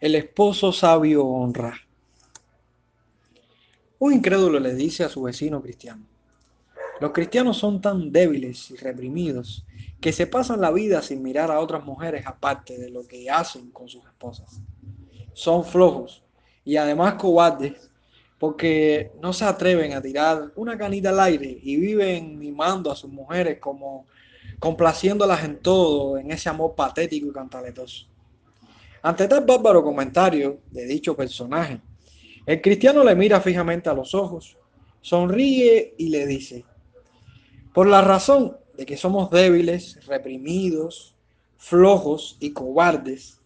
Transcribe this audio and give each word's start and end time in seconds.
El 0.00 0.14
esposo 0.14 0.70
sabio 0.70 1.26
honra. 1.26 1.74
Un 3.98 4.12
incrédulo 4.12 4.60
le 4.60 4.72
dice 4.72 5.02
a 5.02 5.08
su 5.08 5.22
vecino 5.22 5.60
cristiano, 5.60 6.06
los 7.00 7.10
cristianos 7.10 7.56
son 7.56 7.80
tan 7.80 8.12
débiles 8.12 8.70
y 8.70 8.76
reprimidos 8.76 9.64
que 10.00 10.12
se 10.12 10.28
pasan 10.28 10.60
la 10.60 10.70
vida 10.70 11.02
sin 11.02 11.20
mirar 11.20 11.50
a 11.50 11.58
otras 11.58 11.84
mujeres 11.84 12.24
aparte 12.26 12.78
de 12.78 12.90
lo 12.90 13.08
que 13.08 13.28
hacen 13.28 13.72
con 13.72 13.88
sus 13.88 14.04
esposas. 14.04 14.60
Son 15.32 15.64
flojos 15.64 16.22
y 16.64 16.76
además 16.76 17.14
cobardes 17.14 17.90
porque 18.38 19.10
no 19.20 19.32
se 19.32 19.46
atreven 19.46 19.94
a 19.94 20.00
tirar 20.00 20.52
una 20.54 20.78
canita 20.78 21.08
al 21.08 21.18
aire 21.18 21.58
y 21.60 21.74
viven 21.74 22.38
mimando 22.38 22.92
a 22.92 22.96
sus 22.96 23.10
mujeres 23.10 23.58
como 23.58 24.06
complaciéndolas 24.60 25.42
en 25.42 25.58
todo, 25.58 26.18
en 26.18 26.30
ese 26.30 26.48
amor 26.48 26.76
patético 26.76 27.26
y 27.26 27.32
cantaletoso. 27.32 28.06
Ante 29.08 29.26
tal 29.26 29.46
bárbaro 29.46 29.82
comentario 29.82 30.60
de 30.70 30.84
dicho 30.84 31.16
personaje, 31.16 31.80
el 32.44 32.60
cristiano 32.60 33.02
le 33.02 33.14
mira 33.14 33.40
fijamente 33.40 33.88
a 33.88 33.94
los 33.94 34.14
ojos, 34.14 34.58
sonríe 35.00 35.94
y 35.96 36.10
le 36.10 36.26
dice, 36.26 36.66
por 37.72 37.86
la 37.86 38.02
razón 38.02 38.58
de 38.76 38.84
que 38.84 38.98
somos 38.98 39.30
débiles, 39.30 40.04
reprimidos, 40.04 41.16
flojos 41.56 42.36
y 42.38 42.50
cobardes, 42.50 43.40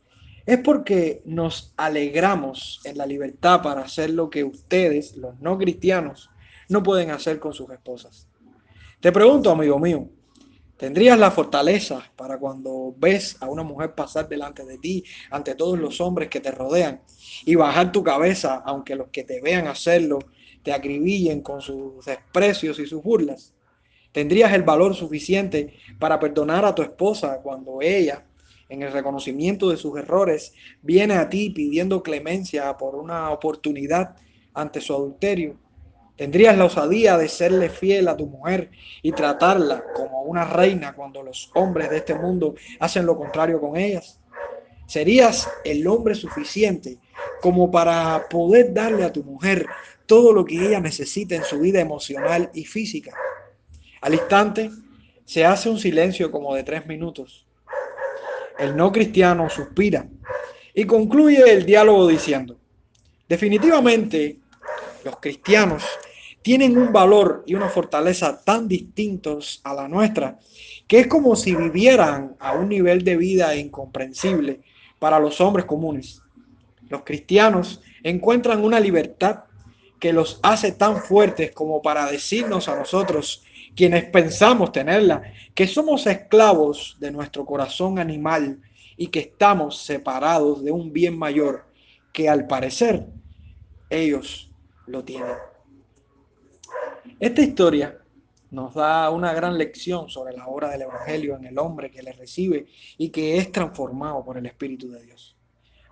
es 0.47 0.59
porque 0.59 1.23
nos 1.27 1.73
alegramos 1.77 2.81
en 2.83 2.99
la 2.99 3.07
libertad 3.07 3.63
para 3.63 3.83
hacer 3.83 4.11
lo 4.11 4.31
que 4.31 4.43
ustedes, 4.43 5.17
los 5.17 5.39
no 5.39 5.59
cristianos, 5.59 6.29
no 6.71 6.83
pueden 6.83 7.13
hacer 7.13 7.39
con 7.39 7.53
sus 7.53 7.71
esposas. 7.71 8.27
Te 8.99 9.13
pregunto, 9.13 9.49
amigo 9.49 9.79
mío, 9.79 10.09
¿tendrías 10.83 11.17
la 11.17 11.31
fortaleza 11.31 12.03
para 12.17 12.39
cuando 12.39 12.93
ves 12.99 13.37
a 13.39 13.49
una 13.49 13.63
mujer 13.63 13.95
pasar 13.95 14.29
delante 14.29 14.65
de 14.65 14.79
ti, 14.79 15.05
ante 15.31 15.55
todos 15.55 15.79
los 15.79 16.01
hombres 16.01 16.29
que 16.29 16.41
te 16.41 16.51
rodean, 16.51 17.01
y 17.47 17.55
bajar 17.55 17.93
tu 17.93 18.03
cabeza, 18.03 18.65
aunque 18.67 18.97
los 18.97 19.07
que 19.11 19.23
te 19.23 19.41
vean 19.41 19.69
hacerlo 19.69 20.19
te 20.65 20.73
acribillen 20.73 21.41
con 21.41 21.61
sus 21.61 22.05
desprecios 22.05 22.81
y 22.81 22.87
sus 22.87 23.01
burlas? 23.01 23.55
¿Tendrías 24.11 24.53
el 24.55 24.65
valor 24.65 24.97
suficiente 24.97 25.73
para 26.01 26.19
perdonar 26.19 26.65
a 26.65 26.75
tu 26.75 26.83
esposa 26.83 27.39
cuando 27.41 27.81
ella 27.81 28.27
en 28.69 28.83
el 28.83 28.91
reconocimiento 28.91 29.71
de 29.71 29.77
sus 29.77 29.97
errores, 29.97 30.53
viene 30.81 31.15
a 31.15 31.29
ti 31.29 31.51
pidiendo 31.51 32.03
clemencia 32.03 32.77
por 32.77 32.97
una 32.97 33.31
oportunidad 33.31 34.17
ante 34.53 34.81
su 34.81 34.93
adulterio. 34.95 35.57
¿Tendrías 36.17 36.57
la 36.57 36.67
osadía 36.67 37.17
de 37.17 37.29
serle 37.29 37.69
fiel 37.69 38.09
a 38.09 38.17
tu 38.17 38.27
mujer 38.27 38.71
y 39.03 39.13
tratarla 39.13 39.85
como 39.95 40.23
una 40.23 40.45
reina 40.45 40.95
cuando 40.95 41.23
los 41.23 41.51
hombres 41.55 41.91
de 41.91 41.99
este 41.99 42.15
mundo 42.15 42.55
hacen 42.81 43.07
lo 43.07 43.17
contrario 43.17 43.61
con 43.61 43.77
ellas? 43.77 44.21
¿Serías 44.87 45.49
el 45.65 45.87
hombre 45.87 46.15
suficiente 46.15 46.99
como 47.41 47.71
para 47.71 48.29
poder 48.29 48.75
darle 48.75 49.05
a 49.05 49.13
tu 49.13 49.25
mujer 49.25 49.67
todo 50.07 50.33
lo 50.33 50.45
que 50.45 50.67
ella 50.67 50.81
necesita 50.81 51.35
en 51.35 51.45
su 51.45 51.61
vida 51.61 51.81
emocional 51.81 52.51
y 52.53 52.65
física? 52.65 53.17
Al 54.03 54.15
instante 54.15 54.71
se 55.25 55.45
hace 55.45 55.71
un 55.71 55.79
silencio 55.79 56.31
como 56.31 56.55
de 56.55 56.63
tres 56.63 56.87
minutos 56.87 57.47
el 58.59 58.77
no 58.77 58.93
cristiano 58.93 59.49
suspira 59.49 60.07
y 60.75 60.85
concluye 60.85 61.43
el 61.53 61.67
diálogo 61.67 62.07
diciendo, 62.07 62.59
definitivamente 63.29 64.39
los 65.05 65.17
cristianos 65.21 65.85
tienen 66.43 66.77
un 66.77 66.93
valor 66.93 67.45
y 67.47 67.55
una 67.55 67.69
fortaleza 67.69 68.43
tan 68.45 68.67
distintos 68.67 69.61
a 69.65 69.75
la 69.75 69.89
nuestra 69.89 70.39
que 70.87 71.01
es 71.01 71.07
como 71.07 71.37
si 71.37 71.55
vivieran 71.55 72.37
a 72.39 72.53
un 72.53 72.69
nivel 72.69 73.05
de 73.05 73.17
vida 73.17 73.55
incomprensible 73.57 74.61
para 74.99 75.19
los 75.19 75.41
hombres 75.41 75.65
comunes. 75.65 76.21
Los 76.89 77.03
cristianos 77.03 77.81
encuentran 78.03 78.63
una 78.63 78.79
libertad 78.79 79.45
que 79.99 80.13
los 80.13 80.39
hace 80.43 80.73
tan 80.73 80.99
fuertes 80.99 81.53
como 81.53 81.81
para 81.81 82.11
decirnos 82.11 82.69
a 82.69 82.77
nosotros 82.77 83.45
quienes 83.75 84.05
pensamos 84.05 84.73
tenerla, 84.73 85.23
que 85.55 85.67
somos 85.67 86.07
esclavos 86.07 86.97
de 87.01 87.11
nuestro 87.11 87.47
corazón 87.47 87.99
animal 87.99 88.61
y 88.97 89.07
que 89.07 89.21
estamos 89.21 89.79
separados 89.79 90.63
de 90.63 90.73
un 90.73 90.93
bien 90.93 91.17
mayor 91.17 91.65
que 92.13 92.29
al 92.29 92.47
parecer 92.47 93.07
ellos 93.89 94.52
lo 94.87 95.05
tienen. 95.05 95.37
Esta 97.19 97.41
historia 97.41 97.99
nos 98.51 98.75
da 98.75 99.11
una 99.11 99.33
gran 99.33 99.57
lección 99.57 100.09
sobre 100.09 100.37
la 100.37 100.47
obra 100.47 100.71
del 100.71 100.83
Evangelio 100.83 101.37
en 101.37 101.47
el 101.47 101.59
hombre 101.59 101.91
que 101.91 102.03
le 102.03 102.13
recibe 102.13 102.67
y 102.99 103.11
que 103.11 103.39
es 103.39 103.51
transformado 103.51 104.25
por 104.25 104.37
el 104.37 104.47
Espíritu 104.47 104.91
de 104.91 105.03
Dios. 105.03 105.37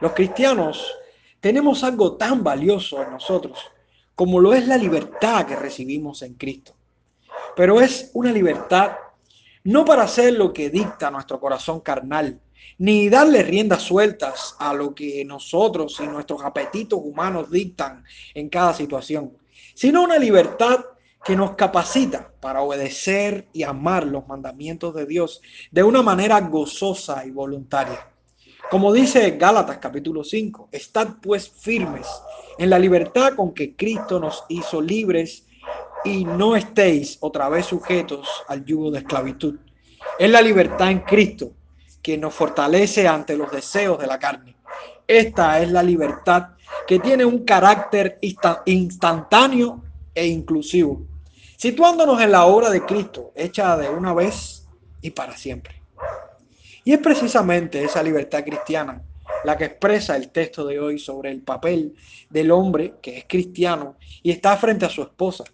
Los 0.00 0.12
cristianos 0.12 0.94
tenemos 1.40 1.82
algo 1.84 2.16
tan 2.16 2.44
valioso 2.44 3.02
en 3.02 3.10
nosotros 3.10 3.58
como 4.14 4.38
lo 4.38 4.52
es 4.52 4.66
la 4.66 4.76
libertad 4.76 5.46
que 5.46 5.56
recibimos 5.56 6.22
en 6.22 6.34
Cristo 6.34 6.74
pero 7.56 7.80
es 7.80 8.10
una 8.14 8.32
libertad 8.32 8.92
no 9.64 9.84
para 9.84 10.04
hacer 10.04 10.34
lo 10.34 10.52
que 10.52 10.70
dicta 10.70 11.10
nuestro 11.10 11.38
corazón 11.38 11.80
carnal, 11.80 12.40
ni 12.78 13.08
darle 13.08 13.42
riendas 13.42 13.82
sueltas 13.82 14.56
a 14.58 14.72
lo 14.72 14.94
que 14.94 15.24
nosotros 15.24 16.00
y 16.00 16.06
nuestros 16.06 16.42
apetitos 16.42 16.98
humanos 17.02 17.50
dictan 17.50 18.04
en 18.34 18.48
cada 18.48 18.72
situación, 18.72 19.36
sino 19.74 20.02
una 20.02 20.18
libertad 20.18 20.80
que 21.22 21.36
nos 21.36 21.54
capacita 21.54 22.32
para 22.40 22.62
obedecer 22.62 23.48
y 23.52 23.62
amar 23.62 24.06
los 24.06 24.26
mandamientos 24.26 24.94
de 24.94 25.04
Dios 25.04 25.42
de 25.70 25.82
una 25.82 26.02
manera 26.02 26.40
gozosa 26.40 27.24
y 27.26 27.30
voluntaria. 27.30 28.08
Como 28.70 28.92
dice 28.92 29.32
Gálatas 29.32 29.78
capítulo 29.78 30.24
5, 30.24 30.68
estad 30.72 31.16
pues 31.20 31.50
firmes 31.50 32.06
en 32.56 32.70
la 32.70 32.78
libertad 32.78 33.34
con 33.34 33.52
que 33.52 33.76
Cristo 33.76 34.18
nos 34.18 34.44
hizo 34.48 34.80
libres 34.80 35.46
y 36.04 36.24
no 36.24 36.56
estéis 36.56 37.18
otra 37.20 37.48
vez 37.48 37.66
sujetos 37.66 38.26
al 38.48 38.64
yugo 38.64 38.90
de 38.90 39.00
esclavitud. 39.00 39.56
Es 40.18 40.30
la 40.30 40.40
libertad 40.40 40.90
en 40.90 41.00
Cristo 41.00 41.52
que 42.02 42.16
nos 42.18 42.34
fortalece 42.34 43.06
ante 43.06 43.36
los 43.36 43.50
deseos 43.50 43.98
de 43.98 44.06
la 44.06 44.18
carne. 44.18 44.56
Esta 45.06 45.60
es 45.60 45.70
la 45.70 45.82
libertad 45.82 46.50
que 46.86 46.98
tiene 46.98 47.24
un 47.24 47.44
carácter 47.44 48.18
instantáneo 48.64 49.82
e 50.14 50.26
inclusivo, 50.26 51.02
situándonos 51.56 52.20
en 52.20 52.32
la 52.32 52.46
obra 52.46 52.70
de 52.70 52.84
Cristo, 52.84 53.32
hecha 53.34 53.76
de 53.76 53.88
una 53.88 54.14
vez 54.14 54.66
y 55.02 55.10
para 55.10 55.36
siempre. 55.36 55.82
Y 56.84 56.92
es 56.92 56.98
precisamente 56.98 57.82
esa 57.84 58.02
libertad 58.02 58.44
cristiana 58.44 59.02
la 59.44 59.56
que 59.56 59.64
expresa 59.64 60.16
el 60.16 60.30
texto 60.30 60.66
de 60.66 60.80
hoy 60.80 60.98
sobre 60.98 61.30
el 61.30 61.42
papel 61.42 61.94
del 62.28 62.50
hombre 62.50 62.94
que 63.00 63.18
es 63.18 63.24
cristiano 63.28 63.96
y 64.22 64.30
está 64.30 64.56
frente 64.56 64.86
a 64.86 64.90
su 64.90 65.02
esposa 65.02 65.44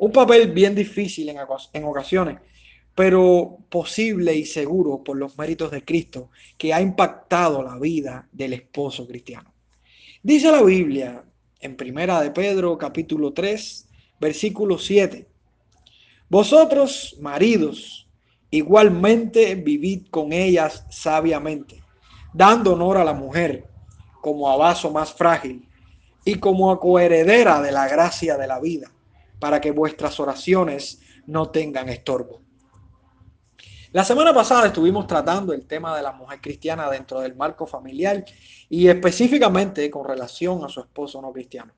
un 0.00 0.12
papel 0.12 0.50
bien 0.50 0.74
difícil 0.74 1.28
en, 1.28 1.84
ocasiones, 1.84 2.38
pero 2.94 3.58
posible 3.68 4.34
y 4.34 4.44
seguro 4.44 5.02
por 5.02 5.16
los 5.16 5.38
méritos 5.38 5.70
de 5.70 5.84
Cristo, 5.84 6.30
que 6.58 6.74
ha 6.74 6.80
impactado 6.80 7.62
la 7.62 7.78
vida 7.78 8.28
del 8.32 8.52
esposo 8.52 9.06
cristiano. 9.06 9.52
Dice 10.22 10.50
la 10.50 10.62
Biblia 10.62 11.24
en 11.60 11.76
Primera 11.76 12.20
de 12.20 12.30
Pedro 12.30 12.76
capítulo 12.76 13.32
3, 13.32 13.88
versículo 14.20 14.78
7. 14.78 15.26
Vosotros, 16.28 17.16
maridos, 17.20 18.08
igualmente 18.50 19.54
vivid 19.54 20.08
con 20.10 20.32
ellas 20.32 20.84
sabiamente, 20.90 21.82
dando 22.32 22.74
honor 22.74 22.98
a 22.98 23.04
la 23.04 23.14
mujer 23.14 23.66
como 24.20 24.50
a 24.50 24.56
vaso 24.56 24.90
más 24.90 25.12
frágil 25.12 25.66
y 26.24 26.34
como 26.34 26.70
a 26.70 26.78
coheredera 26.78 27.60
de 27.62 27.72
la 27.72 27.88
gracia 27.88 28.36
de 28.36 28.46
la 28.46 28.60
vida 28.60 28.92
para 29.38 29.60
que 29.60 29.70
vuestras 29.70 30.20
oraciones 30.20 31.00
no 31.26 31.50
tengan 31.50 31.88
estorbo. 31.88 32.42
La 33.92 34.04
semana 34.04 34.32
pasada 34.32 34.68
estuvimos 34.68 35.08
tratando 35.08 35.52
el 35.52 35.66
tema 35.66 35.96
de 35.96 36.02
la 36.04 36.12
mujer 36.12 36.40
cristiana 36.40 36.88
dentro 36.88 37.22
del 37.22 37.34
marco 37.34 37.66
familiar 37.66 38.24
y 38.68 38.86
específicamente 38.86 39.90
con 39.90 40.06
relación 40.06 40.64
a 40.64 40.68
su 40.68 40.78
esposo 40.78 41.20
no 41.20 41.32
cristiano. 41.32 41.72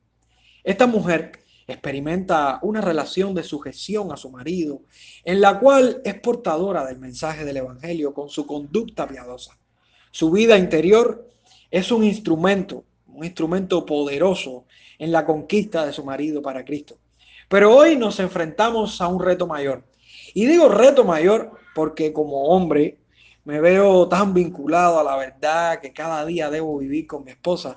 Esta 0.63 0.87
mujer 0.87 1.33
experimenta 1.67 2.59
una 2.61 2.83
relación 2.83 3.35
de 3.35 3.43
sujeción 3.43 4.13
a 4.13 4.19
su 4.19 4.29
marido, 4.29 4.83
en 5.25 5.41
la 5.41 5.59
cual 5.59 6.03
es 6.05 6.21
portadora 6.21 6.85
del 6.85 6.99
mensaje 6.99 7.47
del 7.47 7.57
Evangelio 7.57 8.13
con 8.13 8.29
su 8.29 8.47
conducta 8.47 9.09
piadosa. 9.09 9.59
Su 10.11 10.31
vida 10.31 10.59
interior 10.59 11.31
es 11.71 11.91
un 11.91 12.05
instrumento, 12.05 12.85
un 13.07 13.25
instrumento 13.25 13.87
poderoso 13.87 14.67
en 14.99 15.13
la 15.13 15.25
conquista 15.25 15.87
de 15.87 15.95
su 15.95 16.05
marido 16.05 16.43
para 16.43 16.63
Cristo. 16.63 16.99
Pero 17.49 17.75
hoy 17.75 17.97
nos 17.97 18.21
enfrentamos 18.21 19.01
a 19.01 19.09
un 19.09 19.19
reto 19.19 19.47
mayor. 19.47 19.83
Y 20.35 20.45
digo 20.45 20.69
reto 20.69 21.05
mayor 21.05 21.62
porque 21.75 22.13
como 22.13 22.45
hombre 22.45 22.99
me 23.45 23.61
veo 23.61 24.09
tan 24.09 24.35
vinculado 24.35 25.01
a 25.01 25.05
la 25.05 25.17
verdad 25.17 25.81
que 25.81 25.93
cada 25.93 26.25
día 26.25 26.51
debo 26.51 26.79
vivir 26.79 27.07
con 27.07 27.25
mi 27.25 27.33
esposa, 27.33 27.77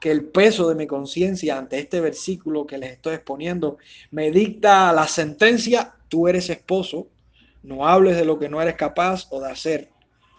que 0.00 0.10
el 0.10 0.24
peso 0.24 0.68
de 0.68 0.74
mi 0.74 0.86
conciencia 0.86 1.56
ante 1.56 1.78
este 1.78 2.00
versículo 2.00 2.66
que 2.66 2.78
les 2.78 2.92
estoy 2.92 3.14
exponiendo 3.14 3.78
me 4.10 4.30
dicta 4.30 4.92
la 4.92 5.06
sentencia, 5.06 5.94
tú 6.08 6.28
eres 6.28 6.50
esposo, 6.50 7.08
no 7.62 7.86
hables 7.86 8.16
de 8.16 8.24
lo 8.24 8.38
que 8.38 8.48
no 8.48 8.60
eres 8.60 8.74
capaz 8.74 9.26
o 9.30 9.40
de 9.40 9.50
hacer, 9.50 9.90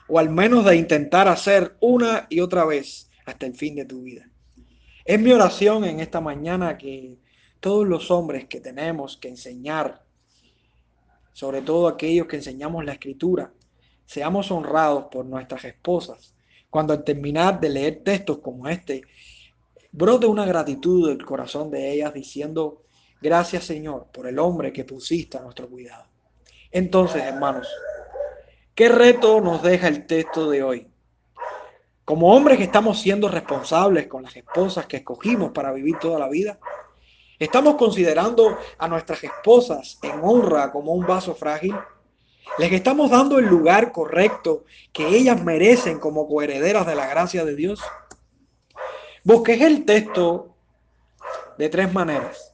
o 0.07 0.19
al 0.19 0.29
menos 0.29 0.65
de 0.65 0.75
intentar 0.75 1.27
hacer 1.27 1.75
una 1.79 2.27
y 2.29 2.41
otra 2.41 2.65
vez 2.65 3.09
hasta 3.25 3.45
el 3.45 3.55
fin 3.55 3.75
de 3.75 3.85
tu 3.85 4.03
vida. 4.03 4.29
Es 5.03 5.19
mi 5.19 5.31
oración 5.31 5.83
en 5.85 5.99
esta 5.99 6.21
mañana 6.21 6.77
que 6.77 7.17
todos 7.59 7.87
los 7.87 8.11
hombres 8.11 8.45
que 8.45 8.59
tenemos 8.59 9.17
que 9.17 9.29
enseñar, 9.29 10.04
sobre 11.35 11.61
todo 11.61 11.89
aquellos 11.89 12.27
que 12.27 12.37
enseñamos 12.37 12.85
la 12.85 12.93
escritura, 12.93 13.51
seamos 14.05 14.51
honrados 14.51 15.07
por 15.11 15.25
nuestras 15.25 15.65
esposas. 15.65 16.33
Cuando 16.69 16.93
al 16.93 17.03
terminar 17.03 17.59
de 17.59 17.67
leer 17.67 18.03
textos 18.05 18.37
como 18.37 18.69
este, 18.69 19.01
brote 19.91 20.27
una 20.27 20.45
gratitud 20.45 21.09
del 21.09 21.25
corazón 21.25 21.69
de 21.71 21.91
ellas 21.91 22.13
diciendo, 22.13 22.83
gracias 23.21 23.65
Señor 23.65 24.07
por 24.13 24.27
el 24.27 24.39
hombre 24.39 24.71
que 24.71 24.85
pusiste 24.85 25.37
a 25.37 25.41
nuestro 25.41 25.67
cuidado. 25.67 26.05
Entonces, 26.71 27.21
hermanos, 27.21 27.67
¿qué 28.73 28.87
reto 28.87 29.41
nos 29.41 29.61
deja 29.61 29.89
el 29.89 30.05
texto 30.07 30.49
de 30.49 30.63
hoy? 30.63 30.87
Como 32.05 32.33
hombres 32.33 32.57
que 32.57 32.63
estamos 32.63 33.01
siendo 33.01 33.27
responsables 33.27 34.07
con 34.07 34.23
las 34.23 34.37
esposas 34.37 34.85
que 34.85 34.97
escogimos 34.97 35.51
para 35.51 35.73
vivir 35.73 35.99
toda 35.99 36.17
la 36.17 36.29
vida, 36.29 36.59
estamos 37.39 37.75
considerando 37.75 38.57
a 38.77 38.87
nuestras 38.87 39.23
esposas 39.23 39.99
en 40.01 40.19
honra 40.21 40.71
como 40.71 40.93
un 40.93 41.05
vaso 41.05 41.35
frágil. 41.35 41.75
Les 42.57 42.71
estamos 42.71 43.11
dando 43.11 43.39
el 43.39 43.45
lugar 43.45 43.91
correcto 43.91 44.65
que 44.93 45.07
ellas 45.07 45.43
merecen 45.43 45.99
como 45.99 46.27
coherederas 46.27 46.85
de 46.85 46.95
la 46.95 47.07
gracia 47.07 47.43
de 47.43 47.55
Dios. 47.55 47.81
Busqué 49.23 49.55
el 49.65 49.85
texto 49.85 50.55
de 51.57 51.69
tres 51.69 51.91
maneras. 51.91 52.53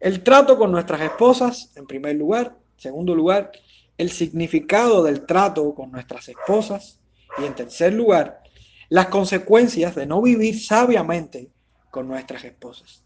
El 0.00 0.22
trato 0.24 0.58
con 0.58 0.72
nuestras 0.72 1.00
esposas, 1.00 1.70
en 1.76 1.86
primer 1.86 2.16
lugar. 2.16 2.56
Segundo 2.76 3.14
lugar, 3.14 3.52
el 3.96 4.10
significado 4.10 5.02
del 5.04 5.24
trato 5.24 5.74
con 5.74 5.92
nuestras 5.92 6.28
esposas. 6.28 6.98
Y 7.38 7.44
en 7.44 7.54
tercer 7.54 7.92
lugar, 7.92 8.42
las 8.88 9.06
consecuencias 9.06 9.94
de 9.94 10.04
no 10.04 10.20
vivir 10.20 10.60
sabiamente 10.60 11.50
con 11.92 12.08
nuestras 12.08 12.42
esposas. 12.42 13.04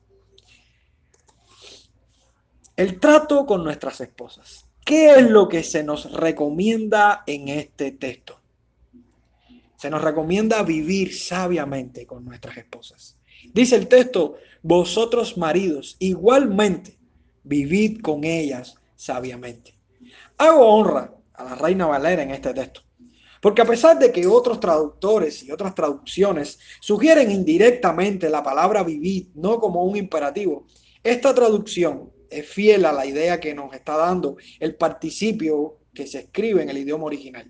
El 2.77 3.01
trato 3.01 3.45
con 3.45 3.65
nuestras 3.65 4.01
esposas. 4.01 4.65
¿Qué 4.85 5.11
es 5.11 5.29
lo 5.29 5.49
que 5.49 5.65
se 5.65 5.83
nos 5.83 6.13
recomienda 6.13 7.25
en 7.27 7.49
este 7.49 7.91
texto? 7.91 8.39
Se 9.77 9.91
nos 9.91 10.03
recomienda 10.03 10.63
vivir 10.63 11.19
sabiamente 11.19 12.07
con 12.07 12.25
nuestras 12.25 12.59
esposas. 12.59 13.17
Dice 13.53 13.75
el 13.75 13.89
texto, 13.89 14.37
vosotros 14.63 15.37
maridos, 15.37 15.97
igualmente 15.99 16.97
vivid 17.43 18.01
con 18.03 18.23
ellas 18.23 18.77
sabiamente. 18.95 19.75
Hago 20.39 20.65
honra 20.65 21.13
a 21.35 21.43
la 21.43 21.55
reina 21.57 21.87
Valera 21.87 22.23
en 22.23 22.31
este 22.31 22.55
texto, 22.55 22.83
porque 23.47 23.63
a 23.63 23.65
pesar 23.65 23.97
de 23.97 24.11
que 24.11 24.27
otros 24.27 24.59
traductores 24.59 25.45
y 25.45 25.53
otras 25.53 25.73
traducciones 25.73 26.59
sugieren 26.81 27.31
indirectamente 27.31 28.29
la 28.29 28.43
palabra 28.43 28.83
vivid 28.83 29.29
no 29.37 29.61
como 29.61 29.85
un 29.85 29.97
imperativo, 29.97 30.67
esta 31.01 31.33
traducción 31.33 32.11
es 32.29 32.45
fiel 32.45 32.85
a 32.85 32.93
la 32.93 33.07
idea 33.07 33.39
que 33.39 33.55
nos 33.55 33.73
está 33.73 33.97
dando 33.97 34.37
el 34.59 34.75
participio 34.75 35.79
que 35.95 36.09
se 36.09 36.23
escribe 36.23 36.61
en 36.61 36.71
el 36.71 36.79
idioma 36.79 37.05
original, 37.05 37.49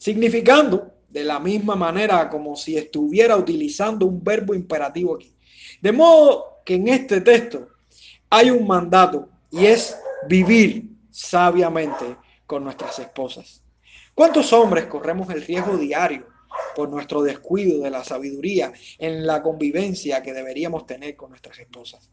significando 0.00 0.92
de 1.08 1.22
la 1.22 1.38
misma 1.38 1.76
manera 1.76 2.28
como 2.28 2.56
si 2.56 2.76
estuviera 2.76 3.36
utilizando 3.36 4.06
un 4.06 4.24
verbo 4.24 4.54
imperativo 4.54 5.14
aquí. 5.14 5.36
De 5.80 5.92
modo 5.92 6.62
que 6.64 6.74
en 6.74 6.88
este 6.88 7.20
texto 7.20 7.68
hay 8.28 8.50
un 8.50 8.66
mandato 8.66 9.28
y 9.52 9.66
es 9.66 9.96
vivir 10.26 10.90
sabiamente 11.12 12.16
con 12.44 12.64
nuestras 12.64 12.98
esposas. 12.98 13.62
¿Cuántos 14.14 14.52
hombres 14.52 14.86
corremos 14.86 15.30
el 15.30 15.42
riesgo 15.42 15.76
diario 15.76 16.26
por 16.74 16.88
nuestro 16.88 17.22
descuido 17.22 17.82
de 17.82 17.90
la 17.90 18.04
sabiduría 18.04 18.72
en 18.98 19.26
la 19.26 19.42
convivencia 19.42 20.22
que 20.22 20.32
deberíamos 20.32 20.86
tener 20.86 21.16
con 21.16 21.30
nuestras 21.30 21.58
esposas? 21.58 22.10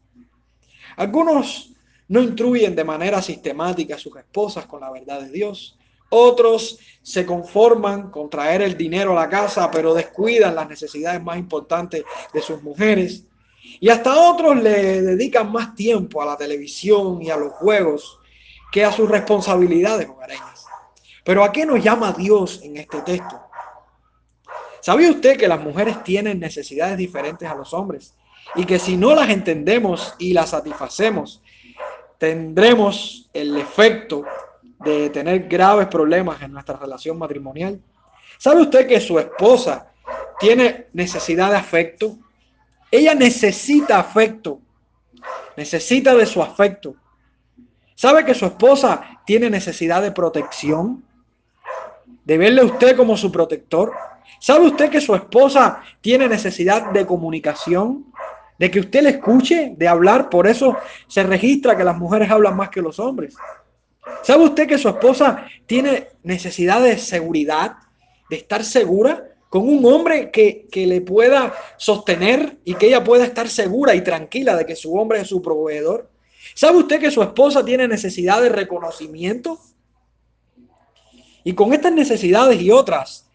Algunos 0.96 1.72
no 2.08 2.20
instruyen 2.20 2.74
de 2.74 2.84
manera 2.84 3.22
sistemática 3.22 3.94
a 3.94 3.98
sus 3.98 4.16
esposas 4.16 4.66
con 4.66 4.80
la 4.80 4.90
verdad 4.90 5.22
de 5.22 5.30
Dios. 5.30 5.78
Otros 6.08 6.78
se 7.02 7.24
conforman 7.24 8.10
con 8.10 8.28
traer 8.28 8.62
el 8.62 8.76
dinero 8.76 9.12
a 9.12 9.22
la 9.22 9.28
casa, 9.28 9.70
pero 9.70 9.94
descuidan 9.94 10.56
las 10.56 10.68
necesidades 10.68 11.22
más 11.22 11.38
importantes 11.38 12.02
de 12.32 12.42
sus 12.42 12.62
mujeres. 12.62 13.24
Y 13.78 13.88
hasta 13.90 14.28
otros 14.28 14.56
le 14.56 15.02
dedican 15.02 15.52
más 15.52 15.74
tiempo 15.74 16.20
a 16.20 16.26
la 16.26 16.36
televisión 16.36 17.22
y 17.22 17.30
a 17.30 17.36
los 17.36 17.52
juegos 17.52 18.18
que 18.72 18.84
a 18.84 18.90
sus 18.90 19.08
responsabilidades 19.08 20.08
hogareñas. 20.08 20.49
Pero 21.24 21.44
¿a 21.44 21.52
qué 21.52 21.66
nos 21.66 21.82
llama 21.82 22.12
Dios 22.12 22.60
en 22.62 22.76
este 22.76 23.02
texto? 23.02 23.40
¿Sabía 24.80 25.10
usted 25.10 25.36
que 25.36 25.48
las 25.48 25.60
mujeres 25.60 26.02
tienen 26.02 26.40
necesidades 26.40 26.96
diferentes 26.96 27.48
a 27.48 27.54
los 27.54 27.74
hombres? 27.74 28.14
Y 28.54 28.64
que 28.64 28.78
si 28.78 28.96
no 28.96 29.14
las 29.14 29.28
entendemos 29.28 30.14
y 30.18 30.32
las 30.32 30.50
satisfacemos, 30.50 31.42
tendremos 32.18 33.28
el 33.32 33.56
efecto 33.56 34.24
de 34.78 35.10
tener 35.10 35.46
graves 35.46 35.86
problemas 35.88 36.40
en 36.42 36.52
nuestra 36.52 36.76
relación 36.76 37.18
matrimonial. 37.18 37.80
¿Sabe 38.38 38.62
usted 38.62 38.86
que 38.88 39.00
su 39.00 39.18
esposa 39.18 39.92
tiene 40.38 40.86
necesidad 40.94 41.50
de 41.50 41.58
afecto? 41.58 42.16
Ella 42.90 43.14
necesita 43.14 43.98
afecto, 43.98 44.60
necesita 45.56 46.14
de 46.14 46.24
su 46.24 46.42
afecto. 46.42 46.94
¿Sabe 47.94 48.24
que 48.24 48.34
su 48.34 48.46
esposa 48.46 49.20
tiene 49.26 49.50
necesidad 49.50 50.00
de 50.00 50.10
protección? 50.10 51.04
De 52.24 52.38
verle 52.38 52.60
a 52.60 52.64
usted 52.64 52.96
como 52.96 53.16
su 53.16 53.30
protector. 53.30 53.92
¿Sabe 54.40 54.66
usted 54.66 54.90
que 54.90 55.00
su 55.00 55.14
esposa 55.14 55.82
tiene 56.00 56.28
necesidad 56.28 56.90
de 56.90 57.06
comunicación? 57.06 58.06
De 58.58 58.70
que 58.70 58.80
usted 58.80 59.02
le 59.02 59.10
escuche, 59.10 59.74
de 59.76 59.88
hablar. 59.88 60.28
Por 60.28 60.46
eso 60.46 60.76
se 61.08 61.22
registra 61.22 61.76
que 61.76 61.84
las 61.84 61.96
mujeres 61.96 62.30
hablan 62.30 62.56
más 62.56 62.70
que 62.70 62.82
los 62.82 62.98
hombres. 62.98 63.34
¿Sabe 64.22 64.44
usted 64.44 64.66
que 64.66 64.78
su 64.78 64.88
esposa 64.88 65.46
tiene 65.66 66.08
necesidad 66.22 66.82
de 66.82 66.98
seguridad, 66.98 67.76
de 68.28 68.36
estar 68.36 68.64
segura? 68.64 69.30
con 69.50 69.68
un 69.68 69.84
hombre 69.84 70.30
que, 70.30 70.68
le 70.72 71.00
pueda 71.00 71.52
sostener 71.76 72.58
y 72.64 72.74
que 72.74 72.86
ella 72.86 73.02
pueda 73.02 73.24
estar 73.24 73.48
segura 73.48 73.94
y 73.96 74.02
tranquila 74.02 74.56
de 74.56 74.64
que 74.64 74.76
su 74.76 74.94
hombre 74.94 75.20
es 75.20 75.28
su 75.28 75.42
proveedor. 75.42 76.08
¿Sabe 76.54 76.78
usted 76.78 77.00
que 77.00 77.10
su 77.10 77.20
esposa 77.20 77.64
tiene 77.64 77.88
necesidad 77.88 78.40
de 78.40 78.48
reconocimiento? 78.48 79.58
Y 81.44 81.54
con 81.54 81.72
estas 81.72 81.92
necesidades 81.92 82.60
y 82.60 82.70
otras, 82.70 83.30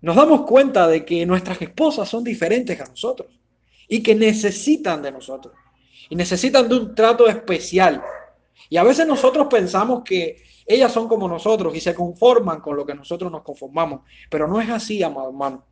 nos 0.00 0.16
damos 0.16 0.42
cuenta 0.42 0.86
de 0.86 1.04
que 1.04 1.24
nuestras 1.24 1.60
esposas 1.62 2.08
son 2.08 2.24
diferentes 2.24 2.80
a 2.80 2.86
nosotros 2.86 3.28
y 3.88 4.02
que 4.02 4.14
necesitan 4.14 5.02
de 5.02 5.12
nosotros 5.12 5.54
y 6.08 6.16
necesitan 6.16 6.68
de 6.68 6.76
un 6.76 6.94
trato 6.94 7.26
especial. 7.26 8.02
Y 8.68 8.76
a 8.76 8.82
veces 8.82 9.06
nosotros 9.06 9.46
pensamos 9.48 10.02
que 10.04 10.42
ellas 10.66 10.92
son 10.92 11.08
como 11.08 11.28
nosotros 11.28 11.74
y 11.76 11.80
se 11.80 11.94
conforman 11.94 12.60
con 12.60 12.76
lo 12.76 12.86
que 12.86 12.94
nosotros 12.94 13.30
nos 13.30 13.42
conformamos. 13.42 14.00
Pero 14.30 14.48
no 14.48 14.60
es 14.60 14.68
así, 14.70 15.02
amado 15.02 15.28
hermano. 15.28 15.64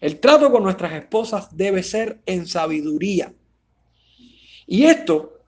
El 0.00 0.18
trato 0.18 0.50
con 0.50 0.62
nuestras 0.62 0.92
esposas 0.94 1.56
debe 1.56 1.82
ser 1.82 2.20
en 2.26 2.46
sabiduría. 2.46 3.32
Y 4.66 4.84
esto 4.84 5.38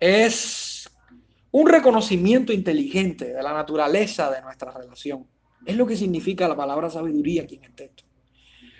es 0.00 0.73
un 1.56 1.68
reconocimiento 1.68 2.52
inteligente 2.52 3.32
de 3.32 3.40
la 3.40 3.52
naturaleza 3.52 4.28
de 4.28 4.42
nuestra 4.42 4.72
relación. 4.72 5.24
Es 5.64 5.76
lo 5.76 5.86
que 5.86 5.96
significa 5.96 6.48
la 6.48 6.56
palabra 6.56 6.90
sabiduría 6.90 7.42
aquí 7.42 7.54
en 7.54 7.64
el 7.64 7.72
texto. 7.72 8.02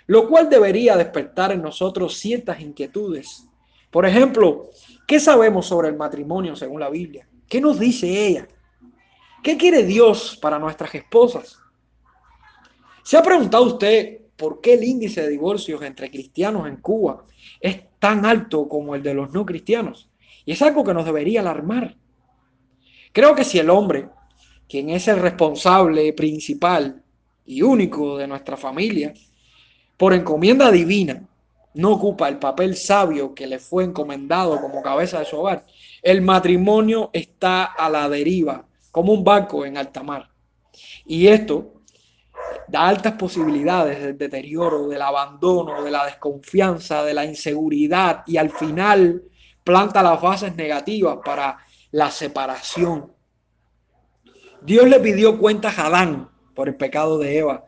Lo 0.07 0.27
cual 0.27 0.49
debería 0.49 0.97
despertar 0.97 1.53
en 1.53 1.61
nosotros 1.61 2.17
ciertas 2.17 2.59
inquietudes. 2.59 3.47
Por 3.89 4.05
ejemplo, 4.05 4.71
¿qué 5.07 5.21
sabemos 5.21 5.67
sobre 5.67 5.87
el 5.87 5.95
matrimonio 5.95 6.53
según 6.57 6.81
la 6.81 6.89
Biblia? 6.89 7.25
¿Qué 7.47 7.61
nos 7.61 7.79
dice 7.79 8.27
ella? 8.27 8.45
¿Qué 9.41 9.55
quiere 9.55 9.83
Dios 9.83 10.37
para 10.41 10.59
nuestras 10.59 10.93
esposas? 10.95 11.57
¿Se 13.03 13.15
ha 13.15 13.23
preguntado 13.23 13.63
usted 13.63 14.19
por 14.35 14.59
qué 14.59 14.73
el 14.73 14.83
índice 14.83 15.21
de 15.21 15.29
divorcios 15.29 15.81
entre 15.81 16.11
cristianos 16.11 16.67
en 16.67 16.75
Cuba 16.75 17.23
es 17.61 17.83
tan 17.99 18.25
alto 18.25 18.67
como 18.67 18.95
el 18.95 19.01
de 19.01 19.13
los 19.13 19.31
no 19.31 19.45
cristianos? 19.45 20.09
Y 20.43 20.51
es 20.51 20.61
algo 20.61 20.83
que 20.83 20.93
nos 20.93 21.05
debería 21.05 21.39
alarmar. 21.39 21.95
Creo 23.15 23.33
que 23.33 23.45
si 23.45 23.57
el 23.59 23.69
hombre, 23.69 24.09
quien 24.67 24.89
es 24.89 25.07
el 25.07 25.21
responsable 25.21 26.11
principal 26.11 27.01
y 27.45 27.61
único 27.61 28.17
de 28.17 28.27
nuestra 28.27 28.57
familia, 28.57 29.13
por 29.95 30.13
encomienda 30.13 30.69
divina, 30.69 31.25
no 31.75 31.93
ocupa 31.93 32.27
el 32.27 32.39
papel 32.39 32.75
sabio 32.75 33.33
que 33.33 33.47
le 33.47 33.59
fue 33.59 33.85
encomendado 33.85 34.59
como 34.59 34.81
cabeza 34.81 35.19
de 35.19 35.25
su 35.25 35.37
hogar, 35.37 35.65
el 36.01 36.21
matrimonio 36.23 37.09
está 37.13 37.63
a 37.63 37.89
la 37.89 38.09
deriva 38.09 38.65
como 38.91 39.13
un 39.13 39.23
barco 39.23 39.65
en 39.65 39.77
alta 39.77 40.03
mar. 40.03 40.29
Y 41.05 41.27
esto 41.27 41.75
da 42.67 42.85
altas 42.85 43.13
posibilidades 43.13 44.03
del 44.03 44.17
deterioro, 44.17 44.89
del 44.89 45.01
abandono, 45.01 45.83
de 45.83 45.91
la 45.91 46.05
desconfianza, 46.05 47.05
de 47.05 47.13
la 47.13 47.23
inseguridad 47.23 48.23
y 48.27 48.35
al 48.35 48.49
final 48.49 49.23
planta 49.63 50.03
las 50.03 50.21
bases 50.21 50.53
negativas 50.57 51.19
para 51.23 51.59
la 51.95 52.11
separación. 52.11 53.13
Dios 54.61 54.85
le 54.85 54.99
pidió 54.99 55.39
cuentas 55.39 55.79
a 55.79 55.85
Adán 55.85 56.29
por 56.53 56.67
el 56.67 56.75
pecado 56.75 57.17
de 57.17 57.37
Eva. 57.37 57.63